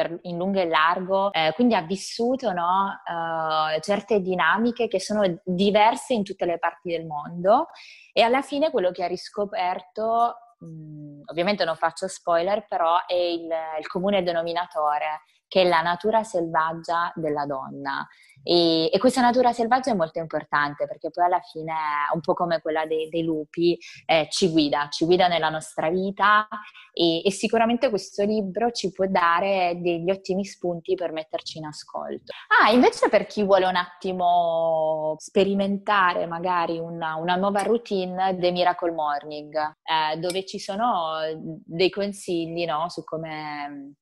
per, 0.00 0.18
in 0.22 0.38
lungo 0.38 0.60
e 0.60 0.66
largo, 0.66 1.30
eh, 1.32 1.52
quindi 1.54 1.74
ha 1.74 1.82
vissuto 1.82 2.52
no, 2.52 3.00
uh, 3.04 3.78
certe 3.80 4.20
dinamiche 4.20 4.88
che 4.88 4.98
sono 4.98 5.40
diverse 5.44 6.14
in 6.14 6.24
tutte 6.24 6.46
le 6.46 6.58
parti 6.58 6.90
del 6.90 7.04
mondo 7.04 7.68
e 8.12 8.22
alla 8.22 8.40
fine 8.40 8.70
quello 8.70 8.90
che 8.92 9.04
ha 9.04 9.06
riscoperto, 9.06 10.36
mh, 10.58 11.22
ovviamente 11.26 11.64
non 11.64 11.76
faccio 11.76 12.08
spoiler, 12.08 12.66
però 12.66 13.04
è 13.06 13.14
il, 13.14 13.48
il 13.78 13.86
comune 13.88 14.22
denominatore 14.22 15.22
che 15.46 15.62
è 15.62 15.68
la 15.68 15.82
natura 15.82 16.22
selvaggia 16.22 17.12
della 17.14 17.44
donna. 17.44 18.06
E, 18.42 18.90
e, 18.92 18.98
questa 18.98 19.20
natura 19.20 19.52
selvaggia 19.52 19.90
è 19.90 19.94
molto 19.94 20.18
importante 20.18 20.86
perché 20.86 21.10
poi 21.10 21.24
alla 21.24 21.40
fine, 21.40 21.72
un 22.14 22.20
po' 22.20 22.34
come 22.34 22.60
quella 22.60 22.86
dei, 22.86 23.08
dei 23.08 23.22
lupi, 23.22 23.78
eh, 24.06 24.28
ci 24.30 24.50
guida, 24.50 24.88
ci 24.90 25.04
guida 25.04 25.28
nella 25.28 25.50
nostra 25.50 25.90
vita 25.90 26.48
e, 26.92 27.22
e, 27.24 27.30
sicuramente 27.30 27.90
questo 27.90 28.24
libro 28.24 28.70
ci 28.70 28.90
può 28.92 29.06
dare 29.06 29.78
degli 29.80 30.10
ottimi 30.10 30.44
spunti 30.44 30.94
per 30.94 31.12
metterci 31.12 31.58
in 31.58 31.66
ascolto. 31.66 32.32
Ah, 32.60 32.70
invece 32.70 33.08
per 33.08 33.26
chi 33.26 33.42
vuole 33.42 33.66
un 33.66 33.76
attimo 33.76 35.14
sperimentare 35.18 36.26
magari 36.26 36.78
una, 36.78 37.16
una 37.16 37.36
nuova 37.36 37.62
routine, 37.62 38.36
The 38.38 38.50
Miracle 38.50 38.92
Morning, 38.92 39.54
eh, 39.54 40.18
dove 40.18 40.44
ci 40.44 40.58
sono 40.58 41.18
dei 41.36 41.90
consigli 41.90 42.64
no, 42.64 42.88
su 42.88 43.04
come 43.04 43.96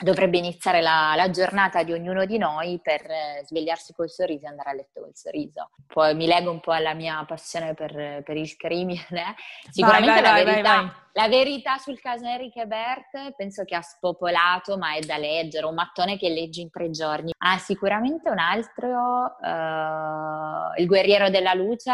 dovrebbe 0.00 0.38
iniziare 0.38 0.80
la, 0.80 1.14
la, 1.16 1.28
giornata 1.30 1.82
di 1.82 1.92
ognuno 1.92 2.24
di 2.24 2.38
noi 2.38 2.78
per 2.80 3.02
eh, 3.10 3.42
svegliarsi 3.44 3.92
col 3.92 4.08
sorriso 4.08 4.44
e 4.44 4.48
andare 4.48 4.70
a 4.70 4.72
letto 4.74 5.00
col 5.00 5.14
sorriso. 5.14 5.70
Poi 5.86 6.14
mi 6.14 6.26
leggo 6.26 6.52
un 6.52 6.60
po' 6.60 6.70
alla 6.70 6.94
mia 6.94 7.24
passione 7.26 7.74
per, 7.74 8.22
per 8.22 8.36
il 8.36 8.56
crimine. 8.56 9.04
Sicuramente 9.70 10.20
vai, 10.20 10.22
vai, 10.22 10.44
la, 10.44 10.50
verità, 10.50 10.74
vai, 10.74 10.90
la, 11.12 11.28
verità, 11.28 11.78
sul 11.78 11.98
caso 12.00 12.26
Enrique 12.26 12.66
Bert 12.66 13.34
penso 13.36 13.64
che 13.64 13.74
ha 13.74 13.82
spopolato, 13.82 14.78
ma 14.78 14.94
è 14.94 15.00
da 15.00 15.16
leggere, 15.16 15.66
un 15.66 15.74
mattone 15.74 16.16
che 16.16 16.28
leggi 16.28 16.60
in 16.60 16.70
tre 16.70 16.90
giorni. 16.90 17.32
Ah, 17.38 17.58
sicuramente 17.58 18.30
un 18.30 18.38
altro, 18.38 19.36
uh, 19.40 20.80
Il 20.80 20.86
guerriero 20.86 21.28
della 21.28 21.54
luce, 21.54 21.92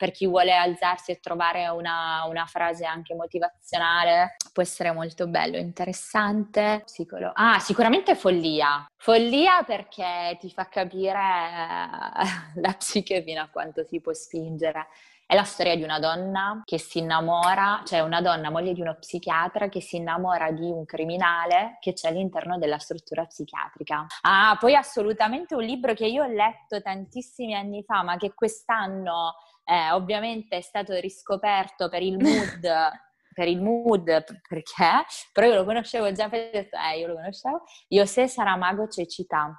per 0.00 0.12
chi 0.12 0.26
vuole 0.26 0.54
alzarsi 0.54 1.10
e 1.10 1.20
trovare 1.20 1.68
una, 1.68 2.24
una, 2.24 2.46
frase 2.46 2.86
anche 2.86 3.14
motivazionale 3.14 4.36
può 4.50 4.62
essere 4.62 4.92
molto 4.92 5.28
bello, 5.28 5.58
interessante. 5.58 6.80
Psicolo- 6.86 7.32
ah, 7.34 7.58
sicuramente 7.58 8.14
follia. 8.14 8.86
Follia 8.96 9.62
perché 9.62 10.38
ti 10.40 10.50
fa 10.50 10.68
capire 10.68 11.18
eh, 11.18 12.56
la 12.62 12.72
psiche 12.78 13.22
fino 13.22 13.42
a 13.42 13.48
quanto 13.50 13.84
si 13.84 14.00
può 14.00 14.14
spingere. 14.14 14.86
È 15.30 15.36
la 15.36 15.44
storia 15.44 15.76
di 15.76 15.84
una 15.84 16.00
donna 16.00 16.60
che 16.64 16.76
si 16.76 16.98
innamora, 16.98 17.82
cioè 17.84 18.00
una 18.00 18.20
donna 18.20 18.50
moglie 18.50 18.72
di 18.72 18.80
uno 18.80 18.96
psichiatra 18.98 19.68
che 19.68 19.80
si 19.80 19.94
innamora 19.94 20.50
di 20.50 20.68
un 20.68 20.84
criminale 20.84 21.76
che 21.78 21.92
c'è 21.92 22.08
all'interno 22.08 22.58
della 22.58 22.80
struttura 22.80 23.24
psichiatrica. 23.26 24.06
Ah, 24.22 24.56
poi 24.58 24.74
assolutamente 24.74 25.54
un 25.54 25.62
libro 25.62 25.94
che 25.94 26.06
io 26.06 26.24
ho 26.24 26.26
letto 26.26 26.82
tantissimi 26.82 27.54
anni 27.54 27.84
fa, 27.84 28.02
ma 28.02 28.16
che 28.16 28.34
quest'anno 28.34 29.34
eh, 29.66 29.92
ovviamente 29.92 30.56
è 30.56 30.62
stato 30.62 30.94
riscoperto 30.94 31.88
per 31.88 32.02
il 32.02 32.18
mood, 32.18 32.90
per 33.32 33.46
il 33.46 33.62
mood, 33.62 34.24
perché, 34.48 35.04
però 35.32 35.46
io 35.46 35.54
lo 35.54 35.64
conoscevo 35.64 36.10
già, 36.10 36.28
eh, 36.28 36.98
io 36.98 37.06
lo 37.06 37.14
conoscevo, 37.14 37.62
José 37.86 38.26
Saramago 38.26 38.88
Cecità. 38.88 39.56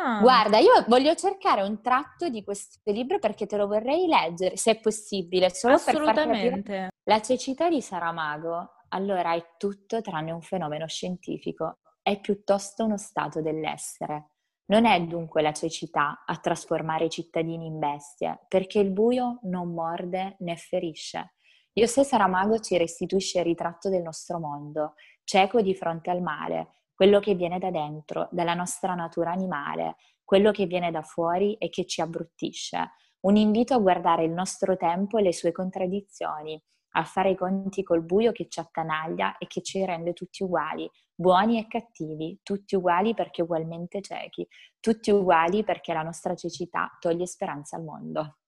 Ah. 0.00 0.20
Guarda, 0.20 0.58
io 0.58 0.84
voglio 0.86 1.14
cercare 1.14 1.62
un 1.62 1.80
tratto 1.82 2.28
di 2.28 2.44
questo 2.44 2.78
libro 2.92 3.18
perché 3.18 3.46
te 3.46 3.56
lo 3.56 3.66
vorrei 3.66 4.06
leggere, 4.06 4.56
se 4.56 4.72
è 4.72 4.80
possibile, 4.80 5.50
solo 5.50 5.74
Assolutamente. 5.74 6.62
per 6.62 6.88
la 7.04 7.20
cecità 7.20 7.68
di 7.68 7.80
Saramago. 7.80 8.74
Allora 8.90 9.34
è 9.34 9.54
tutto 9.58 10.00
tranne 10.00 10.30
un 10.30 10.40
fenomeno 10.40 10.86
scientifico, 10.86 11.78
è 12.00 12.20
piuttosto 12.20 12.84
uno 12.84 12.96
stato 12.96 13.42
dell'essere. 13.42 14.30
Non 14.66 14.86
è 14.86 15.00
dunque 15.02 15.42
la 15.42 15.52
cecità 15.52 16.24
a 16.26 16.36
trasformare 16.36 17.06
i 17.06 17.10
cittadini 17.10 17.66
in 17.66 17.78
bestie, 17.78 18.44
perché 18.48 18.78
il 18.78 18.90
buio 18.90 19.40
non 19.42 19.72
morde 19.72 20.36
né 20.40 20.56
ferisce. 20.56 21.34
José 21.72 22.04
Saramago 22.04 22.58
ci 22.60 22.76
restituisce 22.76 23.38
il 23.38 23.44
ritratto 23.44 23.88
del 23.88 24.02
nostro 24.02 24.38
mondo, 24.38 24.94
cieco 25.24 25.60
di 25.60 25.74
fronte 25.74 26.10
al 26.10 26.20
male, 26.20 26.77
quello 26.98 27.20
che 27.20 27.36
viene 27.36 27.60
da 27.60 27.70
dentro, 27.70 28.26
dalla 28.32 28.54
nostra 28.54 28.92
natura 28.94 29.30
animale, 29.30 29.94
quello 30.24 30.50
che 30.50 30.66
viene 30.66 30.90
da 30.90 31.02
fuori 31.02 31.54
e 31.54 31.68
che 31.68 31.86
ci 31.86 32.00
abbruttisce. 32.00 32.90
Un 33.20 33.36
invito 33.36 33.72
a 33.72 33.78
guardare 33.78 34.24
il 34.24 34.32
nostro 34.32 34.76
tempo 34.76 35.16
e 35.16 35.22
le 35.22 35.32
sue 35.32 35.52
contraddizioni, 35.52 36.60
a 36.96 37.04
fare 37.04 37.30
i 37.30 37.36
conti 37.36 37.84
col 37.84 38.02
buio 38.02 38.32
che 38.32 38.48
ci 38.48 38.58
attanaglia 38.58 39.38
e 39.38 39.46
che 39.46 39.62
ci 39.62 39.84
rende 39.84 40.12
tutti 40.12 40.42
uguali, 40.42 40.90
buoni 41.14 41.60
e 41.60 41.68
cattivi, 41.68 42.40
tutti 42.42 42.74
uguali 42.74 43.14
perché 43.14 43.42
ugualmente 43.42 44.00
ciechi, 44.00 44.44
tutti 44.80 45.12
uguali 45.12 45.62
perché 45.62 45.92
la 45.92 46.02
nostra 46.02 46.34
cecità 46.34 46.90
toglie 46.98 47.28
speranza 47.28 47.76
al 47.76 47.84
mondo. 47.84 48.38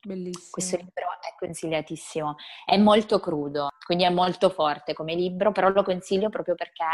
Bellissimo. 0.00 0.50
Questo 0.52 0.76
libro 0.76 1.02
è 1.20 1.34
consigliatissimo, 1.36 2.36
è 2.64 2.76
molto 2.76 3.18
crudo, 3.18 3.70
quindi 3.84 4.04
è 4.04 4.10
molto 4.10 4.50
forte 4.50 4.92
come 4.92 5.16
libro, 5.16 5.50
però 5.50 5.70
lo 5.70 5.82
consiglio 5.82 6.28
proprio 6.28 6.54
perché 6.54 6.84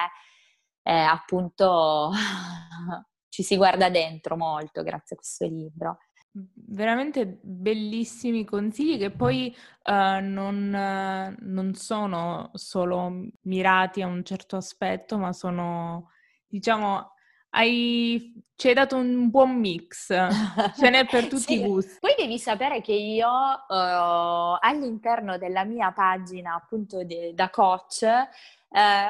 eh, 0.84 0.92
appunto 0.92 2.12
ci 3.28 3.42
si 3.42 3.56
guarda 3.56 3.90
dentro 3.90 4.36
molto 4.36 4.82
grazie 4.82 5.16
a 5.16 5.18
questo 5.18 5.46
libro. 5.46 5.98
Veramente 6.30 7.38
bellissimi 7.42 8.44
consigli 8.44 8.98
che 8.98 9.10
poi 9.12 9.54
uh, 9.84 10.20
non, 10.20 10.72
uh, 10.72 11.34
non, 11.38 11.74
sono 11.74 12.50
solo 12.54 13.28
mirati 13.42 14.02
a 14.02 14.08
un 14.08 14.24
certo 14.24 14.56
aspetto, 14.56 15.16
ma 15.16 15.32
sono, 15.32 16.10
diciamo, 16.46 17.12
hai, 17.50 18.34
ci 18.56 18.68
hai 18.68 18.74
dato 18.74 18.96
un 18.96 19.30
buon 19.30 19.56
mix, 19.58 20.06
ce 20.06 20.90
n'è 20.90 21.06
per 21.06 21.26
tutti 21.28 21.54
sì. 21.54 21.60
i 21.60 21.66
gusti. 21.66 21.98
Poi 22.00 22.14
devi 22.16 22.38
sapere 22.38 22.80
che 22.80 22.92
io 22.92 23.28
uh, 23.28 24.56
all'interno 24.60 25.38
della 25.38 25.64
mia 25.64 25.92
pagina 25.92 26.54
appunto 26.54 27.04
de, 27.04 27.32
da 27.34 27.50
coach 27.50 28.06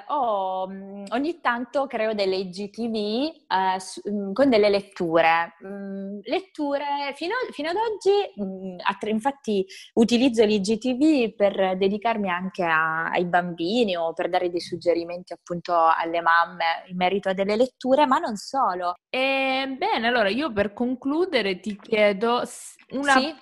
ho, 0.09 0.68
mm, 0.68 1.04
ogni 1.11 1.40
tanto 1.40 1.87
creo 1.87 2.12
delle 2.12 2.37
IGTV 2.37 2.94
eh, 3.48 3.80
su, 3.80 4.00
mm, 4.09 4.33
con 4.33 4.50
delle 4.50 4.68
letture. 4.68 5.54
Mm, 5.64 6.18
letture 6.24 6.85
fino, 7.14 7.35
fino, 7.50 7.70
ad 7.70 7.76
oggi, 7.76 8.11
mh, 8.42 9.09
infatti 9.09 9.64
utilizzo 9.94 10.44
l'IGTV 10.44 11.35
per 11.35 11.76
dedicarmi 11.78 12.28
anche 12.28 12.62
a, 12.64 13.11
ai 13.11 13.24
bambini 13.24 13.96
o 13.96 14.12
per 14.12 14.28
dare 14.28 14.50
dei 14.50 14.61
suggerimenti 14.61 15.33
appunto 15.33 15.74
alle 15.74 16.20
mamme 16.20 16.85
in 16.88 16.96
merito 16.96 17.30
a 17.30 17.33
delle 17.33 17.57
letture, 17.57 18.07
ma 18.07 18.18
non 18.18 18.37
solo. 18.37 18.96
E, 19.09 19.34
bene, 19.77 20.07
allora 20.07 20.29
io 20.29 20.53
per 20.53 20.73
concludere 20.73 21.61
ti 21.61 21.77
chiedo 21.77 22.42
una... 22.90 23.12
Sì? 23.12 23.35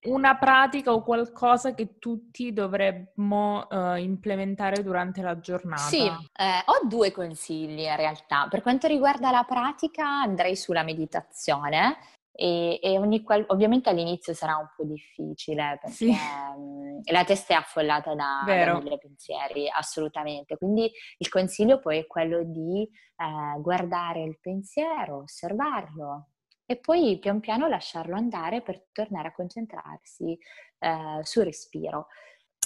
una 0.00 0.36
pratica 0.36 0.92
o 0.92 1.02
qualcosa 1.02 1.74
che 1.74 1.98
tutti 1.98 2.52
dovremmo 2.52 3.66
uh, 3.68 3.96
implementare 3.96 4.82
durante 4.82 5.22
la 5.22 5.40
giornata? 5.40 5.82
Sì, 5.82 6.06
eh, 6.06 6.62
ho 6.64 6.86
due 6.86 7.10
consigli 7.10 7.80
in 7.80 7.96
realtà. 7.96 8.46
Per 8.48 8.62
quanto 8.62 8.86
riguarda 8.86 9.30
la 9.30 9.42
pratica 9.42 10.06
andrei 10.06 10.54
sulla 10.54 10.84
meditazione 10.84 11.98
e, 12.40 12.78
e 12.80 12.98
ogni 12.98 13.24
qual- 13.24 13.44
ovviamente 13.48 13.90
all'inizio 13.90 14.32
sarà 14.32 14.56
un 14.56 14.68
po' 14.76 14.84
difficile 14.84 15.76
perché 15.80 15.96
sì. 15.96 16.12
mm, 16.12 17.00
la 17.10 17.24
testa 17.24 17.54
è 17.54 17.56
affollata 17.56 18.14
da, 18.14 18.44
da, 18.46 18.78
mille 18.78 18.96
pensieri, 18.98 19.68
assolutamente. 19.68 20.56
Quindi 20.56 20.88
il 21.16 21.28
consiglio 21.28 21.80
poi 21.80 21.98
è 21.98 22.06
quello 22.06 22.44
di 22.44 22.82
eh, 22.84 23.60
guardare 23.60 24.22
il 24.22 24.38
pensiero, 24.40 25.22
osservarlo, 25.22 26.28
e 26.64 26.76
poi 26.76 27.18
pian 27.18 27.40
piano 27.40 27.66
lasciarlo 27.66 28.14
andare 28.14 28.62
per 28.62 28.86
tornare 28.92 29.28
a 29.28 29.32
concentrarsi 29.32 30.38
eh, 30.78 31.20
sul 31.22 31.42
respiro. 31.42 32.06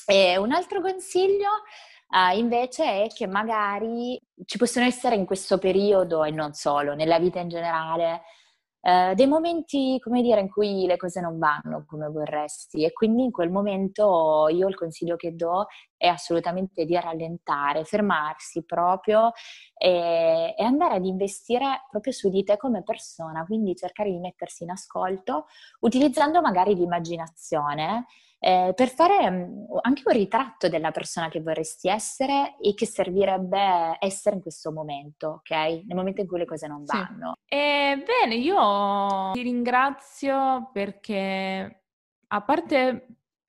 E 0.04 0.36
un 0.36 0.52
altro 0.52 0.82
consiglio 0.82 1.48
uh, 2.08 2.36
invece 2.36 3.04
è 3.04 3.06
che 3.06 3.26
magari 3.26 4.20
ci 4.44 4.58
possono 4.58 4.84
essere 4.84 5.14
in 5.14 5.24
questo 5.24 5.56
periodo 5.56 6.24
e 6.24 6.30
non 6.30 6.52
solo, 6.52 6.94
nella 6.94 7.18
vita 7.18 7.40
in 7.40 7.48
generale, 7.48 8.22
uh, 8.82 9.14
dei 9.14 9.26
momenti, 9.26 9.98
come 10.00 10.22
dire, 10.22 10.40
in 10.40 10.50
cui 10.50 10.86
le 10.86 10.96
cose 10.96 11.20
non 11.20 11.38
vanno 11.38 11.84
come 11.86 12.08
vorresti 12.08 12.84
e 12.84 12.92
quindi 12.92 13.24
in 13.24 13.30
quel 13.30 13.50
momento 13.50 14.48
io 14.50 14.68
il 14.68 14.74
consiglio 14.74 15.16
che 15.16 15.34
do 15.34 15.66
è 15.96 16.06
assolutamente 16.06 16.84
di 16.84 16.98
rallentare, 16.98 17.84
fermarsi 17.84 18.64
proprio 18.64 19.32
e, 19.76 20.54
e, 20.56 20.64
andare 20.64 20.96
ad 20.96 21.04
investire 21.04 21.86
proprio 21.88 22.12
su 22.12 22.28
di 22.28 22.42
te 22.44 22.56
come 22.56 22.82
persona, 22.82 23.44
quindi 23.44 23.76
cercare 23.76 24.10
di 24.10 24.18
mettersi 24.18 24.64
in 24.64 24.70
ascolto 24.70 25.46
utilizzando 25.80 26.40
magari 26.40 26.74
l'immaginazione 26.74 28.06
eh, 28.44 28.72
per 28.74 28.88
fare 28.88 29.30
mm, 29.30 29.64
anche 29.82 30.02
un 30.04 30.12
ritratto 30.12 30.68
della 30.68 30.90
persona 30.90 31.28
che 31.28 31.40
vorresti 31.40 31.88
essere 31.88 32.56
e 32.60 32.74
che 32.74 32.86
servirebbe 32.86 33.96
essere 34.00 34.34
in 34.34 34.42
questo 34.42 34.72
momento, 34.72 35.28
ok? 35.28 35.50
Nel 35.50 35.94
momento 35.94 36.22
in 36.22 36.26
cui 36.26 36.38
le 36.38 36.44
cose 36.44 36.66
non 36.66 36.82
vanno. 36.84 37.36
Sì. 37.44 37.54
E, 37.54 38.04
bene, 38.04 38.34
io 38.34 39.30
ti 39.32 39.42
ringrazio 39.42 40.70
perché 40.72 41.84
a 42.26 42.42
parte 42.42 43.06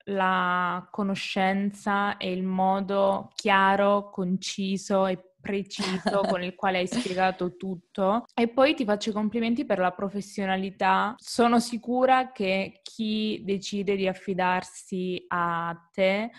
la 0.08 0.86
conoscenza 0.92 2.16
e 2.16 2.30
il 2.30 2.44
modo 2.44 3.30
chiaro, 3.34 4.10
conciso 4.10 5.06
e 5.06 5.33
preciso 5.44 6.22
con 6.26 6.42
il 6.42 6.54
quale 6.54 6.78
hai 6.78 6.86
spiegato 6.86 7.56
tutto 7.56 8.24
e 8.34 8.48
poi 8.48 8.74
ti 8.74 8.84
faccio 8.86 9.10
i 9.10 9.12
complimenti 9.12 9.66
per 9.66 9.78
la 9.78 9.92
professionalità. 9.92 11.14
Sono 11.18 11.60
sicura 11.60 12.32
che 12.32 12.80
chi 12.82 13.42
decide 13.44 13.94
di 13.94 14.08
affidarsi 14.08 15.22
a 15.28 15.76
te 15.92 16.30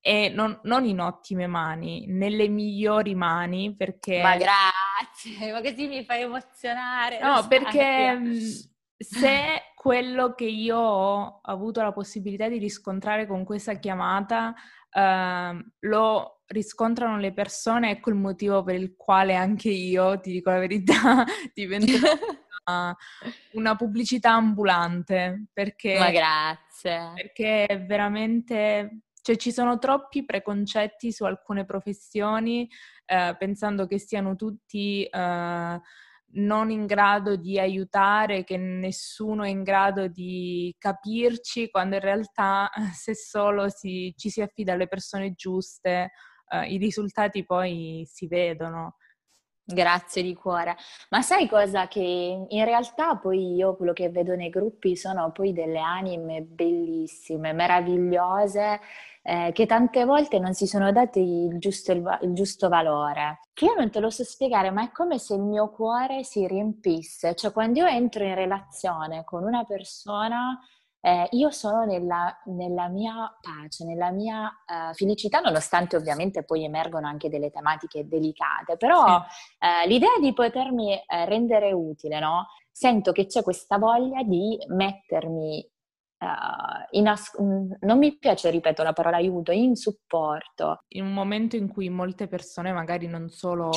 e 0.00 0.28
non, 0.28 0.58
non, 0.64 0.84
in 0.84 1.00
ottime 1.00 1.46
mani, 1.46 2.06
nelle 2.08 2.48
migliori 2.48 3.14
mani 3.14 3.74
perché... 3.74 4.20
Ma 4.20 4.36
grazie, 4.36 5.52
ma 5.52 5.62
così 5.62 5.86
mi 5.86 6.04
fai 6.04 6.22
emozionare. 6.22 7.20
No, 7.20 7.46
perché 7.46 8.18
se 8.98 9.62
quello 9.74 10.34
che 10.34 10.44
io 10.44 10.78
ho 10.78 11.40
avuto 11.42 11.82
la 11.82 11.92
possibilità 11.92 12.48
di 12.48 12.58
riscontrare 12.58 13.26
con 13.26 13.44
questa 13.44 13.74
chiamata 13.74 14.54
uh, 14.94 15.64
lo 15.80 16.42
riscontrano 16.46 17.18
le 17.18 17.32
persone, 17.32 17.90
ecco 17.90 18.10
il 18.10 18.16
motivo 18.16 18.62
per 18.62 18.76
il 18.76 18.94
quale 18.96 19.34
anche 19.34 19.70
io, 19.70 20.20
ti 20.20 20.32
dico 20.32 20.50
la 20.50 20.58
verità, 20.58 21.24
divento 21.52 21.92
una, 22.66 22.96
una 23.52 23.76
pubblicità 23.76 24.32
ambulante. 24.32 25.46
Perché, 25.52 25.98
Ma 25.98 26.10
grazie. 26.10 27.12
Perché 27.14 27.84
veramente 27.86 29.04
cioè 29.24 29.36
ci 29.36 29.52
sono 29.52 29.78
troppi 29.78 30.26
preconcetti 30.26 31.10
su 31.10 31.24
alcune 31.24 31.64
professioni, 31.64 32.68
eh, 33.06 33.34
pensando 33.38 33.86
che 33.86 33.98
siano 33.98 34.36
tutti 34.36 35.02
eh, 35.04 35.80
non 36.34 36.70
in 36.70 36.86
grado 36.86 37.36
di 37.36 37.58
aiutare, 37.58 38.44
che 38.44 38.56
nessuno 38.56 39.44
è 39.44 39.48
in 39.48 39.62
grado 39.62 40.08
di 40.08 40.74
capirci, 40.78 41.70
quando 41.70 41.96
in 41.96 42.00
realtà 42.02 42.70
se 42.94 43.14
solo 43.14 43.68
si, 43.68 44.12
ci 44.16 44.30
si 44.30 44.40
affida 44.40 44.72
alle 44.72 44.88
persone 44.88 45.32
giuste, 45.34 46.10
eh, 46.48 46.66
i 46.72 46.78
risultati 46.78 47.44
poi 47.44 48.04
si 48.06 48.26
vedono. 48.26 48.96
Grazie 49.66 50.22
di 50.22 50.34
cuore. 50.34 50.76
Ma 51.08 51.22
sai 51.22 51.48
cosa? 51.48 51.88
Che 51.88 52.00
in 52.00 52.64
realtà 52.64 53.16
poi 53.16 53.54
io 53.54 53.76
quello 53.76 53.94
che 53.94 54.10
vedo 54.10 54.34
nei 54.34 54.50
gruppi 54.50 54.94
sono 54.94 55.32
poi 55.32 55.54
delle 55.54 55.80
anime 55.80 56.42
bellissime, 56.42 57.54
meravigliose 57.54 58.80
eh, 59.22 59.52
che 59.54 59.64
tante 59.64 60.04
volte 60.04 60.38
non 60.38 60.52
si 60.52 60.66
sono 60.66 60.92
date 60.92 61.18
il 61.18 61.58
giusto, 61.58 61.92
il, 61.92 62.18
il 62.22 62.34
giusto, 62.34 62.68
valore. 62.68 63.40
Che 63.54 63.64
io 63.64 63.74
non 63.74 63.90
te 63.90 64.00
lo 64.00 64.10
so 64.10 64.22
spiegare, 64.22 64.70
ma 64.70 64.82
è 64.84 64.92
come 64.92 65.18
se 65.18 65.34
il 65.34 65.40
mio 65.40 65.70
cuore 65.70 66.24
si 66.24 66.46
riempisse. 66.46 67.34
Cioè, 67.34 67.50
quando 67.50 67.80
io 67.80 67.86
entro 67.86 68.22
in 68.22 68.34
relazione 68.34 69.24
con 69.24 69.44
una 69.44 69.64
persona, 69.64 70.60
eh, 71.04 71.28
io 71.32 71.50
sono 71.50 71.84
nella, 71.84 72.34
nella, 72.46 72.88
mia 72.88 73.30
pace, 73.38 73.84
nella 73.84 74.10
mia 74.10 74.44
uh, 74.46 74.94
felicità, 74.94 75.40
nonostante 75.40 75.96
ovviamente 75.96 76.44
poi 76.44 76.64
emergono 76.64 77.06
anche 77.06 77.28
delle 77.28 77.50
tematiche 77.50 78.08
delicate, 78.08 78.78
però 78.78 79.04
sì. 79.04 79.66
eh, 79.66 79.86
l'idea 79.86 80.16
di 80.18 80.32
potermi 80.32 80.94
eh, 80.94 81.26
rendere 81.26 81.72
utile, 81.72 82.18
no? 82.20 82.46
Sento 82.70 83.12
che 83.12 83.26
c'è 83.26 83.42
questa 83.42 83.76
voglia 83.76 84.22
di 84.22 84.56
mettermi 84.68 85.70
uh, 86.20 87.06
as- 87.06 87.36
non 87.80 87.98
mi 87.98 88.16
piace, 88.16 88.48
ripeto 88.48 88.82
la 88.82 88.94
parola 88.94 89.18
aiuto, 89.18 89.52
in 89.52 89.76
supporto. 89.76 90.84
In 90.94 91.04
un 91.04 91.12
momento 91.12 91.56
in 91.56 91.68
cui 91.68 91.90
molte 91.90 92.28
persone 92.28 92.72
magari 92.72 93.08
non 93.08 93.28
solo 93.28 93.70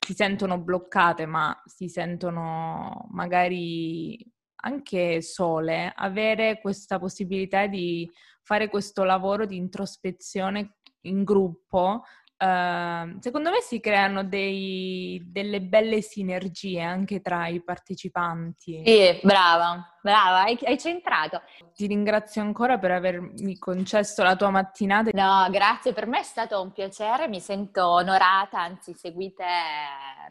si 0.00 0.14
sentono 0.14 0.58
bloccate, 0.58 1.26
ma 1.26 1.56
si 1.64 1.88
sentono 1.88 3.06
magari 3.12 4.18
anche 4.64 5.22
sole, 5.22 5.92
avere 5.94 6.60
questa 6.60 6.98
possibilità 6.98 7.66
di 7.66 8.10
fare 8.42 8.68
questo 8.68 9.04
lavoro 9.04 9.46
di 9.46 9.56
introspezione 9.56 10.76
in 11.02 11.24
gruppo 11.24 12.02
Uh, 12.42 13.20
secondo 13.20 13.50
me 13.50 13.60
si 13.60 13.78
creano 13.78 14.24
dei, 14.24 15.22
delle 15.24 15.60
belle 15.60 16.00
sinergie 16.00 16.80
anche 16.80 17.20
tra 17.20 17.46
i 17.46 17.62
partecipanti. 17.62 18.82
Sì, 18.84 19.20
brava, 19.22 19.96
brava, 20.02 20.42
hai, 20.42 20.58
hai, 20.64 20.76
centrato. 20.76 21.40
Ti 21.72 21.86
ringrazio 21.86 22.42
ancora 22.42 22.78
per 22.78 22.90
avermi 22.90 23.56
concesso 23.58 24.24
la 24.24 24.34
tua 24.34 24.50
mattinata. 24.50 25.10
No, 25.12 25.48
grazie, 25.52 25.92
per 25.92 26.08
me 26.08 26.18
è 26.18 26.24
stato 26.24 26.60
un 26.60 26.72
piacere, 26.72 27.28
mi 27.28 27.38
sento 27.38 27.86
onorata, 27.86 28.58
anzi 28.58 28.92
seguite 28.92 29.44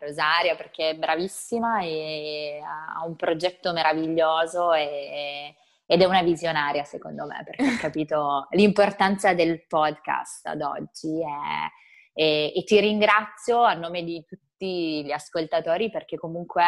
Rosaria 0.01 0.57
perché 0.57 0.89
è 0.89 0.95
bravissima 0.95 1.79
e 1.79 2.59
ha 2.61 3.05
un 3.05 3.15
progetto 3.15 3.71
meraviglioso 3.71 4.73
e, 4.73 5.55
ed 5.85 6.01
è 6.01 6.05
una 6.05 6.23
visionaria 6.23 6.83
secondo 6.83 7.25
me 7.25 7.41
perché 7.45 7.67
ha 7.67 7.77
capito 7.79 8.47
l'importanza 8.49 9.33
del 9.33 9.65
podcast 9.65 10.47
ad 10.47 10.61
oggi. 10.61 11.21
È, 11.21 11.79
e, 12.13 12.51
e 12.55 12.63
ti 12.63 12.79
ringrazio 12.79 13.61
a 13.63 13.73
nome 13.73 14.03
di 14.03 14.23
tutti 14.25 15.03
gli 15.03 15.11
ascoltatori 15.11 15.89
perché 15.89 16.17
comunque 16.17 16.63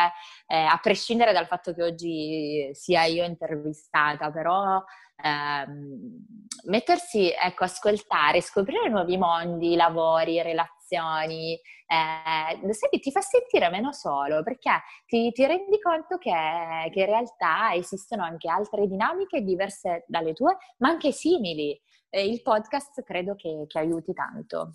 eh, 0.48 0.58
a 0.58 0.80
prescindere 0.82 1.32
dal 1.32 1.48
fatto 1.48 1.74
che 1.74 1.84
oggi 1.84 2.70
sia 2.74 3.04
io 3.06 3.24
intervistata, 3.24 4.32
però 4.32 4.84
ehm, 5.24 6.26
mettersi, 6.66 7.32
ecco, 7.32 7.66
ascoltare, 7.66 8.42
scoprire 8.42 8.90
nuovi 8.90 9.18
mondi, 9.18 9.76
lavori, 9.76 10.42
relazioni, 10.42 11.54
eh, 11.54 12.74
sai, 12.74 13.00
ti 13.00 13.12
fa 13.12 13.22
sentire 13.22 13.70
meno 13.70 13.92
solo 13.92 14.42
perché 14.44 14.82
ti, 15.06 15.32
ti 15.32 15.46
rendi 15.46 15.80
conto 15.80 16.18
che, 16.18 16.32
che, 16.92 17.00
in 17.00 17.06
realtà 17.06 17.74
esistono 17.74 18.24
anche 18.24 18.50
altre 18.50 18.88
dinamiche 18.88 19.42
diverse 19.42 20.04
dalle 20.08 20.34
tue, 20.34 20.58
ma 20.78 20.90
anche 20.90 21.12
simili. 21.12 21.80
Eh, 22.10 22.26
il 22.28 22.42
podcast 22.42 23.04
credo 23.04 23.36
che, 23.36 23.66
che 23.68 23.80
aiuti 23.80 24.14
tanto. 24.14 24.72